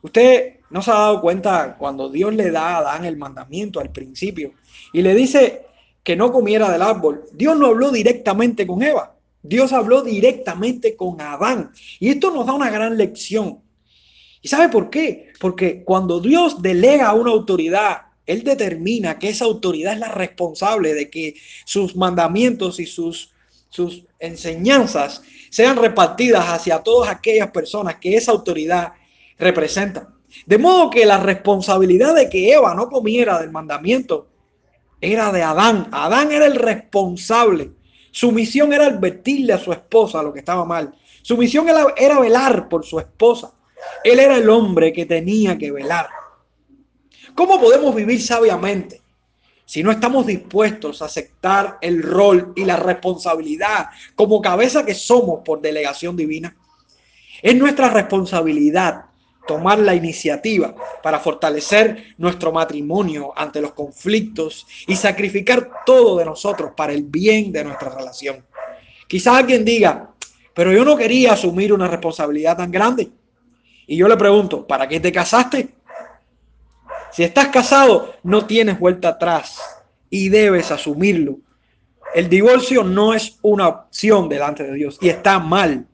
Usted 0.00 0.60
no 0.70 0.80
se 0.80 0.92
ha 0.92 0.94
dado 0.94 1.20
cuenta 1.20 1.76
cuando 1.76 2.08
Dios 2.08 2.32
le 2.32 2.52
da 2.52 2.76
a 2.76 2.78
Adán 2.78 3.04
el 3.04 3.16
mandamiento 3.16 3.80
al 3.80 3.90
principio 3.90 4.52
y 4.92 5.02
le 5.02 5.16
dice 5.16 5.66
que 6.04 6.14
no 6.14 6.30
comiera 6.30 6.70
del 6.70 6.82
árbol. 6.82 7.24
Dios 7.32 7.58
no 7.58 7.66
habló 7.66 7.90
directamente 7.90 8.64
con 8.64 8.80
Eva, 8.80 9.16
Dios 9.42 9.72
habló 9.72 10.02
directamente 10.02 10.94
con 10.94 11.20
Adán. 11.20 11.72
Y 11.98 12.10
esto 12.10 12.30
nos 12.30 12.46
da 12.46 12.52
una 12.52 12.70
gran 12.70 12.96
lección. 12.96 13.58
¿Y 14.40 14.46
sabe 14.46 14.68
por 14.68 14.88
qué? 14.88 15.32
Porque 15.40 15.82
cuando 15.82 16.20
Dios 16.20 16.62
delega 16.62 17.12
una 17.12 17.32
autoridad, 17.32 18.02
Él 18.30 18.44
determina 18.44 19.18
que 19.18 19.28
esa 19.28 19.44
autoridad 19.44 19.94
es 19.94 19.98
la 19.98 20.08
responsable 20.12 20.94
de 20.94 21.10
que 21.10 21.34
sus 21.64 21.96
mandamientos 21.96 22.78
y 22.78 22.86
sus, 22.86 23.32
enseñanzas 24.20 25.22
sean 25.50 25.76
repartidas 25.76 26.44
hacia 26.46 26.78
todas 26.78 27.10
aquellas 27.10 27.50
personas 27.50 27.96
que 27.96 28.16
esa 28.16 28.30
autoridad 28.30 28.92
representa. 29.36 30.10
De 30.46 30.58
modo 30.58 30.90
que 30.90 31.06
la 31.06 31.18
responsabilidad 31.18 32.14
de 32.14 32.28
que 32.28 32.52
Eva 32.52 32.72
no 32.74 32.88
comiera 32.88 33.40
del 33.40 33.50
mandamiento 33.50 34.28
era 35.00 35.32
de 35.32 35.42
Adán. 35.42 35.88
Adán 35.90 36.30
era 36.30 36.46
el 36.46 36.54
responsable. 36.54 37.72
Su 38.12 38.30
misión 38.30 38.72
era 38.72 38.86
advertirle 38.86 39.54
a 39.54 39.58
su 39.58 39.72
esposa 39.72 40.22
lo 40.22 40.32
que 40.32 40.38
estaba 40.38 40.64
mal. 40.64 40.94
Su 41.22 41.36
misión 41.36 41.66
era 41.96 42.20
velar 42.20 42.68
por 42.68 42.84
su 42.84 43.00
esposa. 43.00 43.52
Él 44.04 44.20
era 44.20 44.36
el 44.36 44.48
hombre 44.48 44.92
que 44.92 45.06
tenía 45.06 45.58
que 45.58 45.72
velar. 45.72 46.19
¿Cómo 47.40 47.58
podemos 47.58 47.94
vivir 47.94 48.20
sabiamente 48.20 49.00
si 49.64 49.82
no 49.82 49.90
estamos 49.90 50.26
dispuestos 50.26 51.00
a 51.00 51.06
aceptar 51.06 51.78
el 51.80 52.02
rol 52.02 52.52
y 52.54 52.66
la 52.66 52.76
responsabilidad 52.76 53.86
como 54.14 54.42
cabeza 54.42 54.84
que 54.84 54.92
somos 54.92 55.40
por 55.42 55.62
delegación 55.62 56.14
divina? 56.18 56.54
Es 57.40 57.56
nuestra 57.56 57.88
responsabilidad 57.88 59.06
tomar 59.48 59.78
la 59.78 59.94
iniciativa 59.94 60.74
para 61.02 61.18
fortalecer 61.18 62.14
nuestro 62.18 62.52
matrimonio 62.52 63.32
ante 63.34 63.62
los 63.62 63.72
conflictos 63.72 64.66
y 64.86 64.94
sacrificar 64.94 65.70
todo 65.86 66.18
de 66.18 66.26
nosotros 66.26 66.72
para 66.76 66.92
el 66.92 67.04
bien 67.04 67.50
de 67.52 67.64
nuestra 67.64 67.88
relación. 67.88 68.44
Quizás 69.08 69.36
alguien 69.36 69.64
diga, 69.64 70.10
pero 70.52 70.74
yo 70.74 70.84
no 70.84 70.94
quería 70.94 71.32
asumir 71.32 71.72
una 71.72 71.88
responsabilidad 71.88 72.58
tan 72.58 72.70
grande. 72.70 73.08
Y 73.86 73.96
yo 73.96 74.06
le 74.08 74.18
pregunto, 74.18 74.66
¿para 74.66 74.86
qué 74.86 75.00
te 75.00 75.10
casaste? 75.10 75.79
Si 77.12 77.24
estás 77.24 77.48
casado, 77.48 78.14
no 78.22 78.46
tienes 78.46 78.78
vuelta 78.78 79.08
atrás 79.10 79.60
y 80.08 80.28
debes 80.28 80.70
asumirlo. 80.70 81.38
El 82.14 82.28
divorcio 82.28 82.82
no 82.82 83.14
es 83.14 83.38
una 83.42 83.68
opción 83.68 84.28
delante 84.28 84.64
de 84.64 84.74
Dios 84.74 84.98
y 85.00 85.08
está 85.08 85.38
mal 85.38 85.86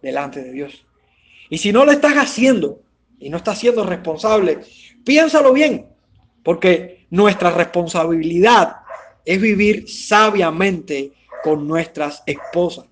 delante 0.00 0.42
de 0.42 0.52
Dios. 0.52 0.84
Y 1.50 1.58
si 1.58 1.72
no 1.72 1.84
lo 1.84 1.92
estás 1.92 2.14
haciendo 2.14 2.80
y 3.18 3.28
no 3.28 3.36
estás 3.36 3.58
siendo 3.58 3.84
responsable, 3.84 4.60
piénsalo 5.04 5.52
bien, 5.52 5.86
porque 6.42 7.06
nuestra 7.10 7.50
responsabilidad 7.50 8.76
es 9.24 9.40
vivir 9.40 9.88
sabiamente 9.88 11.12
con 11.42 11.66
nuestras 11.66 12.22
esposas. 12.26 12.86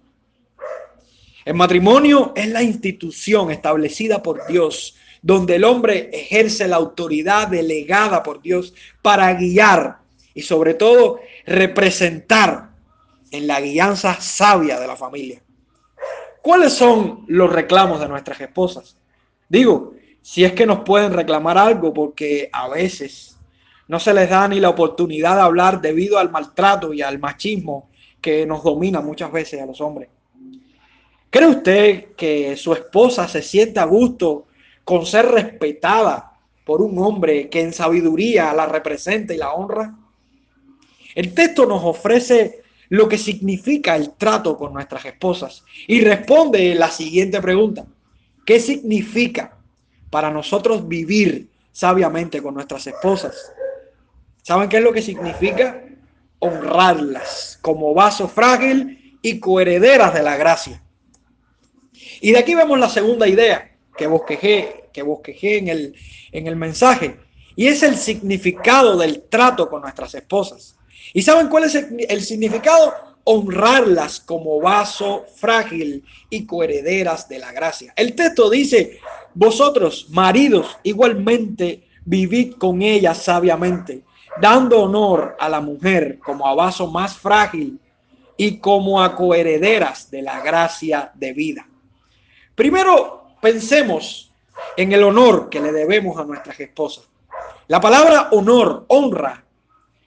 El 1.44 1.54
matrimonio 1.54 2.32
es 2.36 2.48
la 2.48 2.62
institución 2.62 3.50
establecida 3.50 4.22
por 4.22 4.46
Dios, 4.46 4.94
donde 5.22 5.56
el 5.56 5.64
hombre 5.64 6.10
ejerce 6.12 6.66
la 6.66 6.76
autoridad 6.76 7.48
delegada 7.48 8.22
por 8.22 8.40
Dios 8.40 8.74
para 9.02 9.32
guiar 9.34 9.98
y 10.34 10.42
sobre 10.42 10.74
todo 10.74 11.20
representar 11.46 12.70
en 13.30 13.46
la 13.46 13.60
guianza 13.60 14.20
sabia 14.20 14.80
de 14.80 14.86
la 14.86 14.96
familia. 14.96 15.42
¿Cuáles 16.42 16.72
son 16.72 17.24
los 17.28 17.52
reclamos 17.52 18.00
de 18.00 18.08
nuestras 18.08 18.40
esposas? 18.40 18.96
Digo, 19.48 19.94
si 20.22 20.44
es 20.44 20.52
que 20.52 20.66
nos 20.66 20.80
pueden 20.80 21.12
reclamar 21.12 21.58
algo, 21.58 21.92
porque 21.92 22.48
a 22.52 22.68
veces 22.68 23.36
no 23.88 23.98
se 23.98 24.14
les 24.14 24.30
da 24.30 24.48
ni 24.48 24.60
la 24.60 24.70
oportunidad 24.70 25.36
de 25.36 25.42
hablar 25.42 25.80
debido 25.80 26.18
al 26.18 26.30
maltrato 26.30 26.94
y 26.94 27.02
al 27.02 27.18
machismo 27.18 27.90
que 28.20 28.46
nos 28.46 28.62
domina 28.62 29.00
muchas 29.00 29.32
veces 29.32 29.60
a 29.60 29.66
los 29.66 29.80
hombres. 29.80 30.08
¿Cree 31.28 31.48
usted 31.48 32.14
que 32.16 32.56
su 32.56 32.72
esposa 32.72 33.28
se 33.28 33.42
siente 33.42 33.80
a 33.80 33.84
gusto 33.84 34.46
con 34.90 35.06
ser 35.06 35.26
respetada 35.26 36.32
por 36.64 36.82
un 36.82 36.98
hombre 36.98 37.48
que 37.48 37.60
en 37.60 37.72
sabiduría 37.72 38.52
la 38.52 38.66
representa 38.66 39.32
y 39.32 39.36
la 39.36 39.52
honra? 39.52 39.94
El 41.14 41.32
texto 41.32 41.64
nos 41.64 41.84
ofrece 41.84 42.64
lo 42.88 43.08
que 43.08 43.16
significa 43.16 43.94
el 43.94 44.10
trato 44.14 44.58
con 44.58 44.72
nuestras 44.72 45.04
esposas. 45.04 45.64
Y 45.86 46.00
responde 46.00 46.74
la 46.74 46.90
siguiente 46.90 47.40
pregunta. 47.40 47.86
¿Qué 48.44 48.58
significa 48.58 49.56
para 50.10 50.28
nosotros 50.28 50.88
vivir 50.88 51.48
sabiamente 51.70 52.42
con 52.42 52.54
nuestras 52.54 52.84
esposas? 52.88 53.52
¿Saben 54.42 54.68
qué 54.68 54.78
es 54.78 54.82
lo 54.82 54.92
que 54.92 55.02
significa? 55.02 55.84
Honrarlas 56.40 57.60
como 57.62 57.94
vaso 57.94 58.26
frágil 58.26 59.18
y 59.22 59.38
coherederas 59.38 60.12
de 60.12 60.22
la 60.24 60.36
gracia. 60.36 60.82
Y 62.20 62.32
de 62.32 62.40
aquí 62.40 62.56
vemos 62.56 62.76
la 62.80 62.88
segunda 62.88 63.28
idea 63.28 63.70
que 64.00 64.06
bosquejé, 64.06 64.79
que 64.92 65.02
bosquejé 65.02 65.58
en 65.58 65.68
el, 65.68 65.94
en 66.32 66.46
el 66.46 66.56
mensaje. 66.56 67.16
Y 67.56 67.66
es 67.66 67.82
el 67.82 67.96
significado 67.96 68.96
del 68.96 69.22
trato 69.22 69.68
con 69.68 69.82
nuestras 69.82 70.14
esposas. 70.14 70.76
¿Y 71.12 71.22
saben 71.22 71.48
cuál 71.48 71.64
es 71.64 71.74
el, 71.74 72.22
significado? 72.22 72.94
Honrarlas 73.24 74.20
como 74.20 74.60
vaso 74.60 75.26
frágil 75.36 76.04
y 76.30 76.46
coherederas 76.46 77.28
de 77.28 77.38
la 77.38 77.52
gracia. 77.52 77.92
El 77.96 78.14
texto 78.14 78.48
dice, 78.48 78.98
vosotros, 79.34 80.06
maridos, 80.10 80.78
igualmente 80.82 81.82
vivid 82.04 82.54
con 82.54 82.82
ella 82.82 83.14
sabiamente, 83.14 84.02
dando 84.40 84.82
honor 84.82 85.36
a 85.38 85.48
la 85.48 85.60
mujer 85.60 86.18
como 86.18 86.46
a 86.46 86.54
vaso 86.54 86.86
más 86.86 87.16
frágil 87.16 87.78
y 88.36 88.58
como 88.58 89.02
a 89.02 89.14
coherederas 89.14 90.10
de 90.10 90.22
la 90.22 90.40
gracia 90.40 91.12
de 91.14 91.32
vida. 91.32 91.68
Primero, 92.54 93.34
pensemos 93.40 94.29
en 94.76 94.92
el 94.92 95.02
honor 95.02 95.48
que 95.48 95.60
le 95.60 95.72
debemos 95.72 96.18
a 96.18 96.24
nuestras 96.24 96.58
esposas. 96.60 97.08
La 97.68 97.80
palabra 97.80 98.28
honor, 98.32 98.84
honra, 98.88 99.44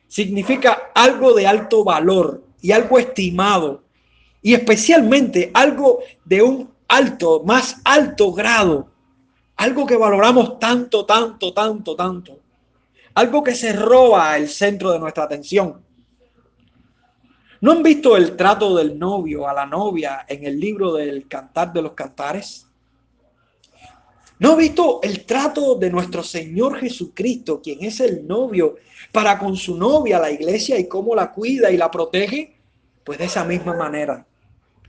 significa 0.07 0.91
algo 0.93 1.33
de 1.33 1.47
alto 1.47 1.83
valor 1.83 2.43
y 2.61 2.71
algo 2.71 2.99
estimado 2.99 3.83
y 4.41 4.53
especialmente 4.53 5.49
algo 5.53 5.99
de 6.25 6.41
un 6.41 6.69
alto, 6.87 7.41
más 7.45 7.81
alto 7.83 8.31
grado, 8.33 8.89
algo 9.55 9.85
que 9.85 9.95
valoramos 9.95 10.59
tanto, 10.59 11.05
tanto, 11.05 11.53
tanto, 11.53 11.95
tanto, 11.95 12.39
algo 13.15 13.43
que 13.43 13.55
se 13.55 13.73
roba 13.73 14.37
el 14.37 14.49
centro 14.49 14.91
de 14.91 14.99
nuestra 14.99 15.23
atención. 15.23 15.81
¿No 17.61 17.71
han 17.71 17.81
visto 17.81 18.17
el 18.17 18.35
trato 18.35 18.75
del 18.75 18.99
novio 18.99 19.47
a 19.47 19.53
la 19.53 19.65
novia 19.65 20.25
en 20.27 20.45
el 20.45 20.59
libro 20.59 20.93
del 20.93 21.27
Cantar 21.29 21.71
de 21.71 21.81
los 21.81 21.93
Cantares? 21.93 22.67
¿No 24.43 24.57
visto 24.57 24.99
el 25.01 25.25
trato 25.25 25.75
de 25.75 25.89
nuestro 25.89 26.21
Señor 26.21 26.77
Jesucristo, 26.77 27.61
quien 27.61 27.81
es 27.81 28.01
el 28.01 28.27
novio 28.27 28.75
para 29.13 29.39
con 29.39 29.55
su 29.55 29.77
novia, 29.77 30.19
la 30.19 30.31
iglesia, 30.31 30.77
y 30.77 30.89
cómo 30.89 31.15
la 31.15 31.31
cuida 31.31 31.71
y 31.71 31.77
la 31.77 31.89
protege, 31.89 32.57
pues 33.05 33.19
de 33.19 33.23
esa 33.23 33.45
misma 33.45 33.73
manera 33.73 34.27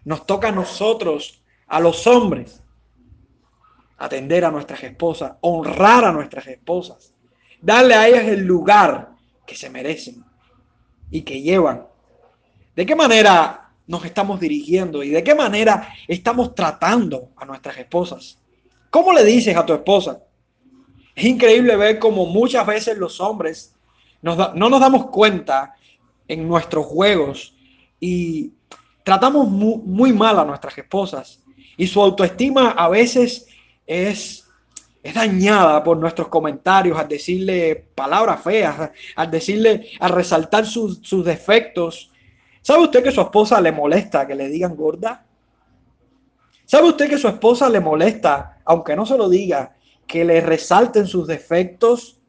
nos 0.04 0.26
toca 0.26 0.48
a 0.48 0.52
nosotros, 0.52 1.40
a 1.68 1.78
los 1.78 2.04
hombres, 2.08 2.64
atender 3.96 4.44
a 4.44 4.50
nuestras 4.50 4.82
esposas, 4.82 5.34
honrar 5.40 6.04
a 6.04 6.12
nuestras 6.12 6.48
esposas, 6.48 7.14
darle 7.62 7.94
a 7.94 8.08
ellas 8.08 8.24
el 8.24 8.40
lugar 8.40 9.12
que 9.46 9.54
se 9.54 9.70
merecen 9.70 10.24
y 11.12 11.22
que 11.22 11.42
llevan. 11.42 11.86
¿De 12.74 12.84
qué 12.84 12.96
manera 12.96 13.70
nos 13.86 14.04
estamos 14.04 14.40
dirigiendo 14.40 15.04
y 15.04 15.10
de 15.10 15.22
qué 15.22 15.36
manera 15.36 15.94
estamos 16.08 16.56
tratando 16.56 17.28
a 17.36 17.44
nuestras 17.44 17.78
esposas? 17.78 18.40
¿Cómo 18.94 19.12
le 19.12 19.24
dices 19.24 19.56
a 19.56 19.66
tu 19.66 19.72
esposa? 19.72 20.22
Es 21.16 21.24
increíble 21.24 21.74
ver 21.74 21.98
cómo 21.98 22.26
muchas 22.26 22.64
veces 22.64 22.96
los 22.96 23.20
hombres 23.20 23.74
no 24.22 24.36
nos 24.54 24.80
damos 24.80 25.06
cuenta 25.06 25.74
en 26.28 26.46
nuestros 26.46 26.86
juegos 26.86 27.56
y 27.98 28.52
tratamos 29.02 29.48
muy, 29.48 30.12
mal 30.12 30.38
a 30.38 30.44
nuestras 30.44 30.78
esposas 30.78 31.42
y 31.76 31.88
su 31.88 32.00
autoestima 32.00 32.70
a 32.70 32.88
veces 32.88 33.48
es, 33.84 34.46
es 35.02 35.14
dañada 35.14 35.82
por 35.82 35.96
nuestros 35.96 36.28
comentarios, 36.28 36.96
al 36.96 37.08
decirle 37.08 37.88
palabras 37.96 38.44
feas, 38.44 38.92
al 39.16 39.28
decirle, 39.28 39.88
al 39.98 40.12
resaltar 40.12 40.66
sus, 40.66 41.00
sus 41.02 41.24
defectos. 41.24 42.12
¿Sabe 42.62 42.84
usted 42.84 43.02
que 43.02 43.10
su 43.10 43.22
esposa 43.22 43.60
le 43.60 43.72
molesta 43.72 44.24
que 44.24 44.36
le 44.36 44.48
digan 44.48 44.76
gorda? 44.76 45.26
¿Sabe 46.64 46.88
usted 46.88 47.08
que 47.08 47.18
su 47.18 47.28
esposa 47.28 47.68
le 47.68 47.80
molesta, 47.80 48.60
aunque 48.64 48.96
no 48.96 49.04
se 49.06 49.16
lo 49.16 49.28
diga, 49.28 49.76
que 50.06 50.24
le 50.24 50.40
resalten 50.40 51.06
sus 51.06 51.26
defectos 51.26 52.20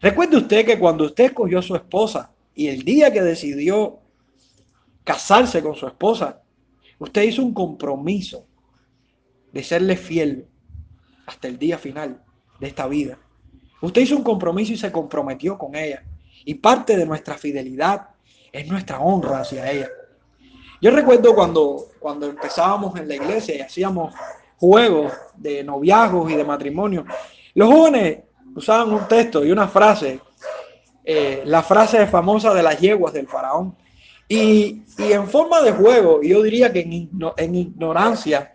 Recuerde 0.00 0.36
usted 0.36 0.64
que 0.64 0.78
cuando 0.78 1.04
usted 1.04 1.26
escogió 1.26 1.58
a 1.58 1.62
su 1.62 1.74
esposa 1.74 2.30
y 2.54 2.68
el 2.68 2.84
día 2.84 3.12
que 3.12 3.22
decidió 3.22 3.98
casarse 5.02 5.62
con 5.62 5.74
su 5.74 5.86
esposa, 5.86 6.40
usted 6.98 7.22
hizo 7.22 7.42
un 7.42 7.52
compromiso 7.52 8.46
de 9.52 9.62
serle 9.64 9.96
fiel 9.96 10.46
hasta 11.26 11.48
el 11.48 11.58
día 11.58 11.78
final. 11.78 12.22
de 12.60 12.66
esta 12.66 12.88
vida. 12.88 13.16
Usted 13.80 14.02
hizo 14.02 14.16
un 14.16 14.24
compromiso 14.24 14.72
y 14.72 14.76
se 14.76 14.90
comprometió 14.90 15.56
con 15.56 15.76
ella. 15.76 16.02
Y 16.44 16.54
parte 16.54 16.96
de 16.96 17.06
nuestra 17.06 17.38
fidelidad 17.38 18.08
es 18.50 18.66
nuestra 18.66 18.98
honra 18.98 19.42
hacia 19.42 19.70
ella. 19.70 19.88
Yo 20.80 20.90
recuerdo 20.92 21.34
cuando, 21.34 21.86
cuando 21.98 22.26
empezábamos 22.26 22.98
en 22.98 23.08
la 23.08 23.16
iglesia 23.16 23.56
y 23.56 23.60
hacíamos 23.60 24.14
juegos 24.56 25.12
de 25.36 25.64
noviazgos 25.64 26.30
y 26.30 26.36
de 26.36 26.44
matrimonio, 26.44 27.04
los 27.54 27.68
jóvenes 27.68 28.18
usaban 28.54 28.92
un 28.92 29.08
texto 29.08 29.44
y 29.44 29.50
una 29.50 29.66
frase, 29.66 30.20
eh, 31.04 31.42
la 31.44 31.62
frase 31.62 32.06
famosa 32.06 32.54
de 32.54 32.62
las 32.62 32.78
yeguas 32.78 33.12
del 33.12 33.26
faraón. 33.26 33.74
Y, 34.28 34.82
en 34.98 35.26
forma 35.28 35.62
de 35.62 35.72
juego, 35.72 36.20
yo 36.22 36.42
diría 36.42 36.72
que 36.72 36.80
en, 36.80 37.10
en 37.36 37.54
ignorancia, 37.54 38.54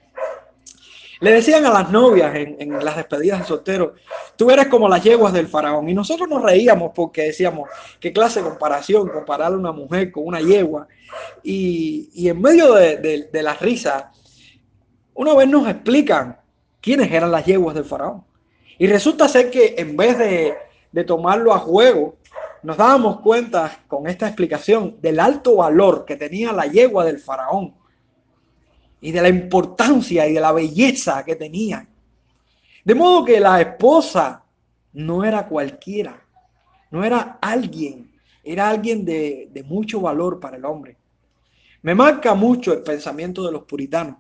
le 1.24 1.32
decían 1.32 1.66
a 1.66 1.72
las 1.72 1.90
novias 1.90 2.36
en, 2.36 2.84
las 2.84 2.98
despedidas 2.98 3.40
de 3.40 3.46
soltero, 3.46 3.94
tú 4.36 4.52
eres 4.52 4.68
como 4.68 4.90
las 4.90 5.02
yeguas 5.02 5.32
del 5.32 5.48
faraón. 5.48 5.88
Y 5.88 5.94
nosotros 5.94 6.28
nos 6.28 6.44
reíamos 6.44 6.92
porque 6.94 7.22
decíamos, 7.22 7.70
qué 8.02 8.12
clase 8.12 8.42
de 8.42 8.50
comparación, 8.50 9.08
comparar 9.08 9.54
a 9.54 9.56
una 9.56 9.72
mujer 9.72 10.12
con 10.12 10.28
una 10.28 10.42
yegua. 10.42 10.86
Y, 11.42 12.28
en 12.28 12.42
medio 12.42 12.74
de, 12.74 13.30
la 13.42 13.54
risa, 13.54 14.12
una 15.14 15.34
vez 15.34 15.48
nos 15.48 15.66
explican 15.70 16.42
quiénes 16.82 17.10
eran 17.10 17.32
las 17.32 17.46
yeguas 17.46 17.74
del 17.74 17.86
faraón. 17.86 18.26
Y 18.78 18.88
resulta 18.88 19.30
ser 19.30 19.50
que 19.50 19.76
en 19.78 19.96
vez 19.96 20.18
de, 20.18 20.56
de 20.92 21.04
tomarlo 21.06 21.54
a 21.54 21.60
juego, 21.60 22.18
nos 22.64 22.76
dábamos 22.76 23.22
cuenta 23.22 23.80
con 23.88 24.08
esta 24.08 24.28
explicación 24.28 24.98
del 25.00 25.22
alto 25.22 25.56
valor 25.56 26.04
que 26.04 26.18
tenía 26.18 26.52
la 26.52 26.66
yegua 26.66 27.06
del 27.06 27.20
faraón 27.20 27.76
y 29.04 29.12
de 29.12 29.22
la 29.22 29.28
importancia 29.28 30.26
y 30.26 30.34
de 30.34 30.40
la 30.40 30.54
belleza 30.54 31.26
que 31.26 31.36
tenía. 31.36 31.86
De 32.86 32.96
modo 32.96 33.26
que 33.26 33.38
la 33.38 33.60
esposa 33.60 34.42
no 34.94 35.26
era 35.26 35.46
cualquiera, 35.46 36.26
no 36.90 37.04
era 37.04 37.38
alguien, 37.42 38.14
era 38.42 38.70
alguien 38.70 39.04
de, 39.04 39.50
de 39.52 39.64
mucho 39.64 40.00
valor 40.00 40.40
para 40.40 40.56
el 40.56 40.64
hombre. 40.64 40.96
Me 41.82 41.94
marca 41.94 42.34
mucho 42.34 42.72
el 42.72 42.82
pensamiento 42.82 43.46
de 43.46 43.52
los 43.52 43.64
puritanos. 43.64 44.16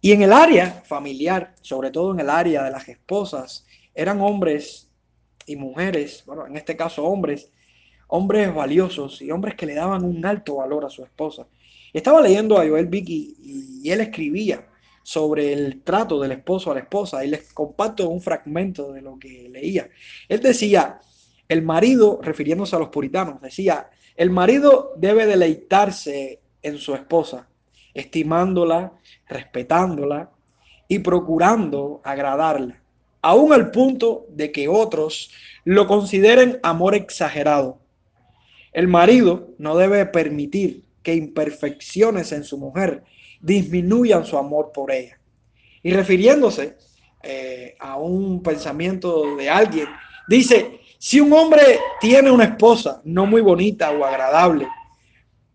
Y 0.00 0.12
en 0.12 0.22
el 0.22 0.32
área 0.32 0.82
familiar, 0.86 1.54
sobre 1.60 1.90
todo 1.90 2.14
en 2.14 2.20
el 2.20 2.30
área 2.30 2.62
de 2.62 2.70
las 2.70 2.88
esposas, 2.88 3.66
eran 3.94 4.22
hombres 4.22 4.90
y 5.44 5.54
mujeres, 5.56 6.24
bueno, 6.24 6.46
en 6.46 6.56
este 6.56 6.78
caso 6.78 7.04
hombres, 7.04 7.52
hombres 8.08 8.54
valiosos 8.54 9.20
y 9.20 9.30
hombres 9.30 9.54
que 9.54 9.66
le 9.66 9.74
daban 9.74 10.02
un 10.02 10.24
alto 10.24 10.56
valor 10.56 10.86
a 10.86 10.90
su 10.90 11.02
esposa. 11.02 11.46
Estaba 11.96 12.20
leyendo 12.20 12.58
a 12.58 12.68
Joel 12.68 12.88
Vicky 12.88 13.36
y 13.82 13.90
él 13.90 14.02
escribía 14.02 14.66
sobre 15.02 15.54
el 15.54 15.80
trato 15.80 16.20
del 16.20 16.32
esposo 16.32 16.70
a 16.70 16.74
la 16.74 16.80
esposa 16.80 17.24
y 17.24 17.28
les 17.28 17.54
comparto 17.54 18.06
un 18.10 18.20
fragmento 18.20 18.92
de 18.92 19.00
lo 19.00 19.18
que 19.18 19.48
leía. 19.50 19.88
Él 20.28 20.40
decía, 20.40 21.00
el 21.48 21.62
marido, 21.62 22.20
refiriéndose 22.20 22.76
a 22.76 22.80
los 22.80 22.90
puritanos, 22.90 23.40
decía, 23.40 23.88
el 24.14 24.28
marido 24.28 24.92
debe 24.98 25.24
deleitarse 25.24 26.42
en 26.60 26.76
su 26.76 26.94
esposa, 26.94 27.48
estimándola, 27.94 28.92
respetándola 29.26 30.30
y 30.88 30.98
procurando 30.98 32.02
agradarla, 32.04 32.78
aún 33.22 33.54
al 33.54 33.70
punto 33.70 34.26
de 34.28 34.52
que 34.52 34.68
otros 34.68 35.30
lo 35.64 35.86
consideren 35.86 36.60
amor 36.62 36.94
exagerado. 36.94 37.78
El 38.74 38.86
marido 38.86 39.54
no 39.56 39.78
debe 39.78 40.04
permitir 40.04 40.85
que 41.06 41.14
imperfecciones 41.14 42.32
en 42.32 42.42
su 42.42 42.58
mujer 42.58 43.04
disminuyan 43.40 44.24
su 44.24 44.36
amor 44.36 44.72
por 44.74 44.90
ella. 44.90 45.16
Y 45.80 45.92
refiriéndose 45.92 46.76
eh, 47.22 47.76
a 47.78 47.96
un 47.96 48.42
pensamiento 48.42 49.36
de 49.36 49.48
alguien, 49.48 49.86
dice, 50.26 50.80
si 50.98 51.20
un 51.20 51.32
hombre 51.32 51.78
tiene 52.00 52.28
una 52.28 52.42
esposa 52.42 53.02
no 53.04 53.24
muy 53.24 53.40
bonita 53.40 53.92
o 53.92 54.04
agradable, 54.04 54.66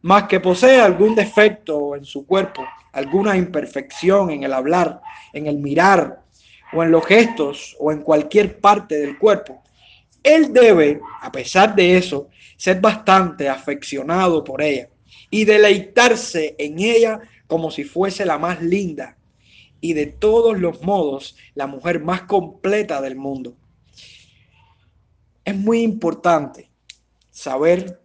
más 0.04 0.23
que 0.23 0.39
posee 0.39 0.80
algún 0.80 1.15
defecto 1.15 1.97
en 1.97 2.06
su 2.06 2.25
cuerpo, 2.25 2.63
alguna 2.93 3.36
imperfección 3.36 4.32
en 4.32 4.43
el 4.43 4.54
hablar, 4.54 5.02
en 5.34 5.47
el 5.47 5.58
mirar, 5.58 6.21
o 6.71 6.82
en 6.82 6.91
los 6.91 7.06
gestos, 7.06 7.75
o 7.78 7.91
en 7.91 8.04
cualquier 8.04 8.58
parte 8.62 8.97
del 8.97 9.17
cuerpo, 9.17 9.62
él 10.23 10.54
debe, 10.54 11.02
a 11.19 11.30
pesar 11.30 11.75
de 11.75 11.97
eso, 11.97 12.30
ser 12.56 12.80
bastante 12.80 13.49
afeccionado 13.49 14.45
por 14.45 14.62
ella 14.62 14.88
y 15.32 15.46
deleitarse 15.46 16.56
en 16.60 16.78
ella 16.80 17.22
como 17.48 17.72
si 17.72 17.84
fuese 17.84 18.26
la 18.26 18.38
más 18.38 18.62
linda. 18.62 19.17
Y 19.80 19.94
de 19.94 20.06
todos 20.06 20.60
los 20.60 20.84
modos 20.84 21.36
la 21.56 21.65
mujer 21.65 22.04
más 22.04 22.24
completa 22.24 23.02
del 23.02 23.15
mundo. 23.15 23.56
Es 25.44 25.56
muy 25.56 25.82
importante 25.82 26.70
saber 27.32 28.00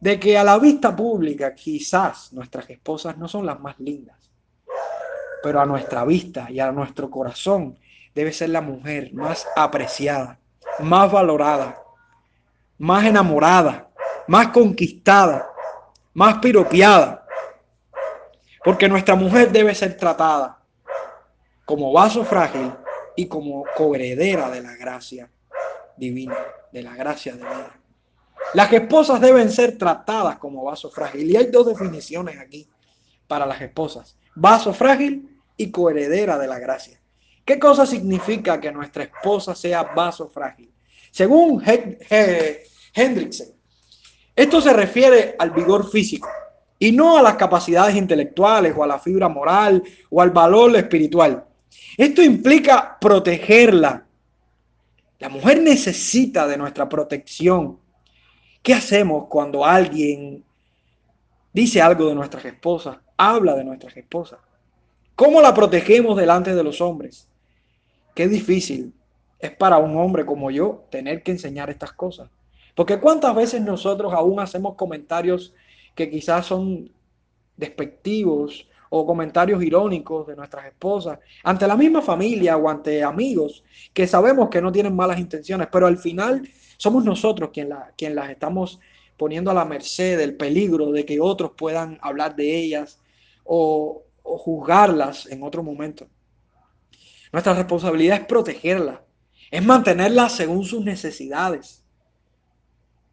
de 0.00 0.20
que 0.20 0.36
a 0.36 0.44
la 0.44 0.58
vista 0.58 0.94
pública 0.94 1.54
quizás 1.54 2.32
nuestras 2.32 2.68
esposas 2.68 3.16
no 3.16 3.28
son 3.28 3.46
las 3.46 3.58
más 3.60 3.78
lindas, 3.80 4.30
pero 5.42 5.60
a 5.60 5.66
nuestra 5.66 6.04
vista 6.04 6.48
y 6.50 6.60
a 6.60 6.70
nuestro 6.70 7.10
corazón 7.10 7.78
debe 8.14 8.32
ser 8.32 8.50
la 8.50 8.60
mujer 8.60 9.12
más 9.14 9.46
apreciada, 9.56 10.38
más 10.80 11.10
valorada, 11.10 11.80
más 12.76 13.06
enamorada, 13.06 13.88
más 14.26 14.48
conquistada, 14.48 15.48
más 16.18 16.38
piropiada. 16.38 17.24
Porque 18.64 18.88
nuestra 18.88 19.14
mujer 19.14 19.52
debe 19.52 19.72
ser 19.72 19.96
tratada 19.96 20.58
como 21.64 21.92
vaso 21.92 22.24
frágil 22.24 22.72
y 23.14 23.26
como 23.26 23.64
coheredera 23.76 24.50
de 24.50 24.60
la 24.60 24.74
gracia 24.74 25.30
divina, 25.96 26.36
de 26.72 26.82
la 26.82 26.96
gracia 26.96 27.34
de 27.34 27.38
vida. 27.38 27.80
Las 28.52 28.72
esposas 28.72 29.20
deben 29.20 29.48
ser 29.48 29.78
tratadas 29.78 30.38
como 30.38 30.64
vaso 30.64 30.90
frágil. 30.90 31.30
Y 31.30 31.36
hay 31.36 31.46
dos 31.46 31.66
definiciones 31.66 32.36
aquí 32.40 32.68
para 33.28 33.46
las 33.46 33.60
esposas. 33.60 34.16
Vaso 34.34 34.74
frágil 34.74 35.40
y 35.56 35.70
coheredera 35.70 36.36
de 36.36 36.48
la 36.48 36.58
gracia. 36.58 37.00
¿Qué 37.44 37.60
cosa 37.60 37.86
significa 37.86 38.60
que 38.60 38.72
nuestra 38.72 39.04
esposa 39.04 39.54
sea 39.54 39.84
vaso 39.84 40.28
frágil? 40.28 40.72
Según 41.12 41.62
Hendrickson, 42.92 43.57
esto 44.38 44.60
se 44.60 44.72
refiere 44.72 45.34
al 45.36 45.50
vigor 45.50 45.90
físico 45.90 46.28
y 46.78 46.92
no 46.92 47.18
a 47.18 47.22
las 47.22 47.34
capacidades 47.34 47.96
intelectuales 47.96 48.72
o 48.76 48.84
a 48.84 48.86
la 48.86 49.00
fibra 49.00 49.28
moral 49.28 49.82
o 50.10 50.22
al 50.22 50.30
valor 50.30 50.76
espiritual. 50.76 51.44
Esto 51.96 52.22
implica 52.22 52.96
protegerla. 53.00 54.06
La 55.18 55.28
mujer 55.28 55.60
necesita 55.60 56.46
de 56.46 56.56
nuestra 56.56 56.88
protección. 56.88 57.80
¿Qué 58.62 58.74
hacemos 58.74 59.26
cuando 59.28 59.64
alguien 59.64 60.44
dice 61.52 61.82
algo 61.82 62.06
de 62.06 62.14
nuestras 62.14 62.44
esposas, 62.44 62.96
habla 63.16 63.56
de 63.56 63.64
nuestras 63.64 63.96
esposas? 63.96 64.38
¿Cómo 65.16 65.42
la 65.42 65.52
protegemos 65.52 66.16
delante 66.16 66.54
de 66.54 66.62
los 66.62 66.80
hombres? 66.80 67.26
Qué 68.14 68.28
difícil 68.28 68.94
es 69.40 69.50
para 69.50 69.78
un 69.78 69.96
hombre 69.96 70.24
como 70.24 70.52
yo 70.52 70.84
tener 70.90 71.24
que 71.24 71.32
enseñar 71.32 71.70
estas 71.70 71.90
cosas. 71.90 72.30
Porque 72.78 73.00
cuántas 73.00 73.34
veces 73.34 73.60
nosotros 73.60 74.12
aún 74.14 74.38
hacemos 74.38 74.76
comentarios 74.76 75.52
que 75.96 76.08
quizás 76.08 76.46
son 76.46 76.88
despectivos 77.56 78.68
o 78.88 79.04
comentarios 79.04 79.60
irónicos 79.64 80.28
de 80.28 80.36
nuestras 80.36 80.66
esposas 80.66 81.18
ante 81.42 81.66
la 81.66 81.76
misma 81.76 82.02
familia 82.02 82.56
o 82.56 82.68
ante 82.68 83.02
amigos 83.02 83.64
que 83.92 84.06
sabemos 84.06 84.48
que 84.48 84.62
no 84.62 84.70
tienen 84.70 84.94
malas 84.94 85.18
intenciones, 85.18 85.66
pero 85.72 85.88
al 85.88 85.98
final 85.98 86.48
somos 86.76 87.04
nosotros 87.04 87.50
quien, 87.52 87.70
la, 87.70 87.92
quien 87.96 88.14
las 88.14 88.30
estamos 88.30 88.78
poniendo 89.16 89.50
a 89.50 89.54
la 89.54 89.64
merced 89.64 90.16
del 90.16 90.36
peligro 90.36 90.92
de 90.92 91.04
que 91.04 91.18
otros 91.18 91.50
puedan 91.56 91.98
hablar 92.00 92.36
de 92.36 92.58
ellas 92.60 93.00
o, 93.42 94.04
o 94.22 94.38
juzgarlas 94.38 95.26
en 95.26 95.42
otro 95.42 95.64
momento. 95.64 96.06
Nuestra 97.32 97.54
responsabilidad 97.54 98.20
es 98.20 98.26
protegerlas, 98.26 99.00
es 99.50 99.66
mantenerlas 99.66 100.30
según 100.30 100.64
sus 100.64 100.84
necesidades. 100.84 101.84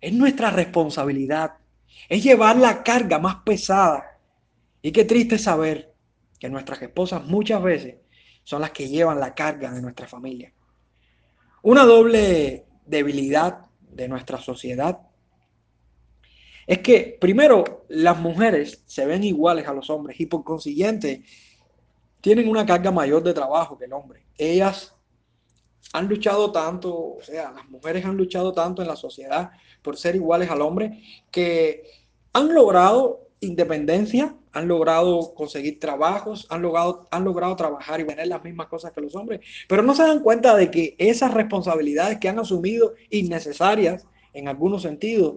Es 0.02 0.14
nuestra 0.14 0.50
responsabilidad. 0.52 1.54
Es 2.10 2.24
llevar 2.24 2.58
la 2.58 2.84
carga 2.84 3.20
más 3.20 3.38
pesada. 3.46 4.20
Y 4.82 4.92
qué 4.92 5.06
triste 5.06 5.38
saber 5.38 5.94
que 6.40 6.50
nuestras 6.50 6.82
esposas 6.82 7.26
muchas 7.26 7.62
veces 7.62 7.96
son 8.44 8.62
las 8.62 8.72
que 8.72 8.88
llevan 8.88 9.20
la 9.20 9.34
carga 9.34 9.72
de 9.72 9.82
nuestra 9.82 10.08
familia. 10.08 10.54
Una 11.64 11.84
doble 11.84 12.66
debilidad 12.86 13.66
de 13.82 14.08
nuestra 14.08 14.38
sociedad 14.40 15.00
es 16.68 16.80
que, 16.80 17.18
primero, 17.20 17.86
las 17.90 18.20
mujeres 18.20 18.84
se 18.86 19.06
ven 19.06 19.24
iguales 19.24 19.68
a 19.68 19.74
los 19.74 19.90
hombres 19.90 20.20
y 20.20 20.26
por 20.26 20.44
consiguiente 20.44 21.24
tienen 22.22 22.50
una 22.50 22.66
carga 22.66 22.92
mayor 22.92 23.22
de 23.24 23.34
trabajo 23.34 23.78
que 23.78 23.86
el 23.86 23.94
hombre. 23.94 24.26
Ellas 24.38 24.95
han 25.94 26.08
luchado 26.08 26.52
tanto, 26.52 26.94
o 26.94 27.22
sea, 27.22 27.52
las 27.52 27.70
mujeres 27.70 28.06
han 28.06 28.18
luchado 28.18 28.54
tanto 28.54 28.82
en 28.82 28.88
la 28.88 28.96
sociedad 28.96 29.52
por 29.82 29.98
ser 29.98 30.16
iguales 30.16 30.50
al 30.50 30.62
hombre, 30.62 31.02
que 31.32 31.84
han 32.34 32.54
logrado 32.54 33.22
independencia, 33.40 34.36
han 34.52 34.68
logrado 34.68 35.34
conseguir 35.34 35.80
trabajos, 35.80 36.48
han 36.50 36.62
logrado, 36.62 37.08
han 37.12 37.24
logrado 37.24 37.56
trabajar 37.56 38.00
y 38.00 38.06
tener 38.06 38.28
las 38.28 38.44
mismas 38.44 38.68
cosas 38.68 38.92
que 38.92 39.02
los 39.02 39.16
hombres, 39.16 39.42
pero 39.68 39.84
no 39.84 39.94
se 39.94 40.04
dan 40.04 40.22
cuenta 40.22 40.56
de 40.56 40.72
que 40.72 40.96
esas 40.98 41.34
responsabilidades 41.34 42.20
que 42.20 42.30
han 42.30 42.40
asumido 42.40 42.94
innecesarias 43.10 44.06
en 44.34 44.48
algunos 44.48 44.82
sentidos, 44.82 45.36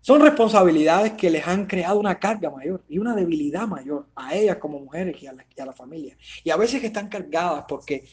son 0.00 0.20
responsabilidades 0.20 1.12
que 1.12 1.30
les 1.30 1.46
han 1.46 1.64
creado 1.64 1.98
una 1.98 2.18
carga 2.18 2.50
mayor 2.50 2.84
y 2.90 2.98
una 2.98 3.14
debilidad 3.14 3.66
mayor 3.66 4.06
a 4.14 4.34
ellas 4.34 4.56
como 4.56 4.78
mujeres 4.78 5.22
y 5.22 5.26
a 5.26 5.32
la, 5.32 5.46
y 5.56 5.60
a 5.60 5.64
la 5.64 5.72
familia. 5.72 6.14
Y 6.42 6.50
a 6.50 6.58
veces 6.58 6.84
están 6.84 7.08
cargadas 7.08 7.64
porque 7.66 8.04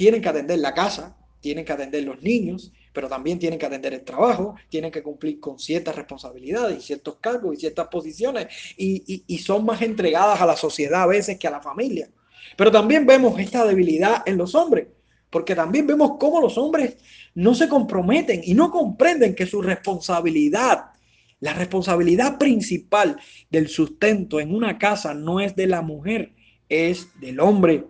tienen 0.00 0.22
que 0.22 0.30
atender 0.30 0.58
la 0.60 0.72
casa, 0.72 1.14
tienen 1.42 1.62
que 1.62 1.72
atender 1.74 2.02
los 2.04 2.22
niños, 2.22 2.72
pero 2.90 3.06
también 3.06 3.38
tienen 3.38 3.58
que 3.58 3.66
atender 3.66 3.92
el 3.92 4.00
trabajo, 4.00 4.54
tienen 4.70 4.90
que 4.90 5.02
cumplir 5.02 5.38
con 5.38 5.58
ciertas 5.58 5.94
responsabilidades 5.94 6.78
y 6.78 6.80
ciertos 6.80 7.16
cargos 7.20 7.54
y 7.54 7.60
ciertas 7.60 7.88
posiciones 7.88 8.46
y, 8.78 9.38
son 9.44 9.66
más 9.66 9.82
entregadas 9.82 10.40
a 10.40 10.46
la 10.46 10.56
sociedad 10.56 11.02
a 11.02 11.06
veces 11.06 11.38
que 11.38 11.46
a 11.46 11.50
la 11.50 11.60
familia. 11.60 12.08
Pero 12.56 12.70
también 12.70 13.04
vemos 13.04 13.38
esta 13.38 13.62
debilidad 13.66 14.22
en 14.24 14.38
los 14.38 14.54
hombres, 14.54 14.86
porque 15.28 15.54
también 15.54 15.86
vemos 15.86 16.12
cómo 16.18 16.40
los 16.40 16.56
hombres 16.56 16.96
no 17.34 17.54
se 17.54 17.68
comprometen 17.68 18.40
y 18.42 18.54
no 18.54 18.70
comprenden 18.70 19.34
que 19.34 19.44
su 19.44 19.60
responsabilidad, 19.60 20.92
la 21.40 21.52
responsabilidad 21.52 22.38
principal 22.38 23.18
del 23.50 23.68
sustento 23.68 24.40
en 24.40 24.54
una 24.54 24.78
casa 24.78 25.12
no 25.12 25.40
es 25.40 25.54
de 25.54 25.66
la 25.66 25.82
mujer, 25.82 26.32
es 26.70 27.08
del 27.20 27.38
hombre. 27.38 27.84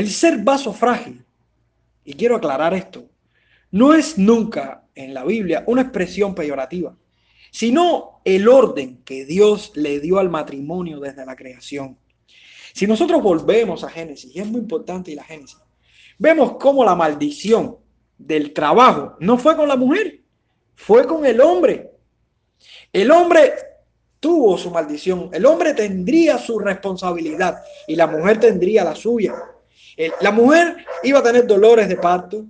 El 0.00 0.08
ser 0.08 0.38
vaso 0.38 0.72
frágil 0.72 1.22
y 2.06 2.14
quiero 2.14 2.36
aclarar 2.36 2.72
esto, 2.72 3.04
no 3.70 3.92
es 3.92 4.16
nunca 4.16 4.88
en 4.94 5.12
la 5.12 5.26
Biblia 5.26 5.62
una 5.66 5.82
expresión 5.82 6.34
peyorativa, 6.34 6.96
sino 7.50 8.22
el 8.24 8.48
orden 8.48 9.02
que 9.04 9.26
Dios 9.26 9.72
le 9.74 10.00
dio 10.00 10.18
al 10.18 10.30
matrimonio 10.30 11.00
desde 11.00 11.26
la 11.26 11.36
creación. 11.36 11.98
Si 12.72 12.86
nosotros 12.86 13.22
volvemos 13.22 13.84
a 13.84 13.90
Génesis, 13.90 14.34
y 14.34 14.40
es 14.40 14.46
muy 14.46 14.62
importante 14.62 15.14
la 15.14 15.22
Génesis, 15.22 15.58
vemos 16.18 16.56
cómo 16.58 16.82
la 16.82 16.94
maldición 16.94 17.76
del 18.16 18.54
trabajo 18.54 19.18
no 19.20 19.36
fue 19.36 19.54
con 19.54 19.68
la 19.68 19.76
mujer, 19.76 20.22
fue 20.76 21.06
con 21.06 21.26
el 21.26 21.42
hombre. 21.42 21.90
El 22.90 23.10
hombre 23.10 23.52
tuvo 24.18 24.56
su 24.56 24.70
maldición, 24.70 25.28
el 25.34 25.44
hombre 25.44 25.74
tendría 25.74 26.38
su 26.38 26.58
responsabilidad 26.58 27.62
y 27.86 27.96
la 27.96 28.06
mujer 28.06 28.40
tendría 28.40 28.82
la 28.82 28.94
suya. 28.94 29.34
La 30.20 30.30
mujer 30.30 30.86
iba 31.02 31.18
a 31.18 31.22
tener 31.22 31.46
dolores 31.46 31.88
de 31.88 31.96
parto, 31.96 32.44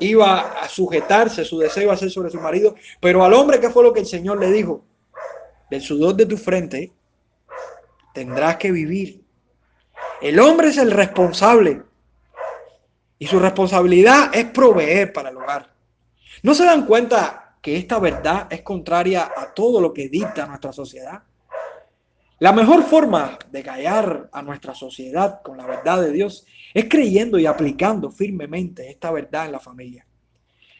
iba 0.00 0.60
a 0.60 0.68
sujetarse, 0.68 1.44
su 1.44 1.58
deseo 1.58 1.84
iba 1.84 1.94
a 1.94 1.96
ser 1.96 2.10
sobre 2.10 2.30
su 2.30 2.38
marido, 2.38 2.74
pero 3.00 3.24
al 3.24 3.32
hombre, 3.32 3.58
¿qué 3.58 3.70
fue 3.70 3.82
lo 3.82 3.92
que 3.92 4.00
el 4.00 4.06
Señor 4.06 4.38
le 4.38 4.50
dijo? 4.50 4.84
Del 5.70 5.80
sudor 5.80 6.14
de 6.14 6.26
tu 6.26 6.36
frente 6.36 6.92
tendrás 8.12 8.56
que 8.56 8.70
vivir. 8.70 9.24
El 10.20 10.38
hombre 10.38 10.68
es 10.68 10.78
el 10.78 10.90
responsable 10.90 11.82
y 13.18 13.26
su 13.26 13.38
responsabilidad 13.38 14.34
es 14.34 14.44
proveer 14.46 15.12
para 15.12 15.30
el 15.30 15.36
hogar. 15.36 15.70
¿No 16.42 16.54
se 16.54 16.64
dan 16.64 16.84
cuenta 16.84 17.56
que 17.62 17.76
esta 17.76 17.98
verdad 17.98 18.46
es 18.50 18.60
contraria 18.60 19.32
a 19.34 19.54
todo 19.54 19.80
lo 19.80 19.94
que 19.94 20.08
dicta 20.08 20.46
nuestra 20.46 20.72
sociedad? 20.72 21.22
La 22.40 22.52
mejor 22.52 22.82
forma 22.82 23.38
de 23.50 23.62
callar 23.62 24.28
a 24.32 24.42
nuestra 24.42 24.74
sociedad 24.74 25.40
con 25.42 25.56
la 25.56 25.66
verdad 25.66 26.02
de 26.02 26.10
Dios 26.10 26.46
es 26.74 26.86
creyendo 26.88 27.38
y 27.38 27.46
aplicando 27.46 28.10
firmemente 28.10 28.90
esta 28.90 29.12
verdad 29.12 29.46
en 29.46 29.52
la 29.52 29.60
familia. 29.60 30.04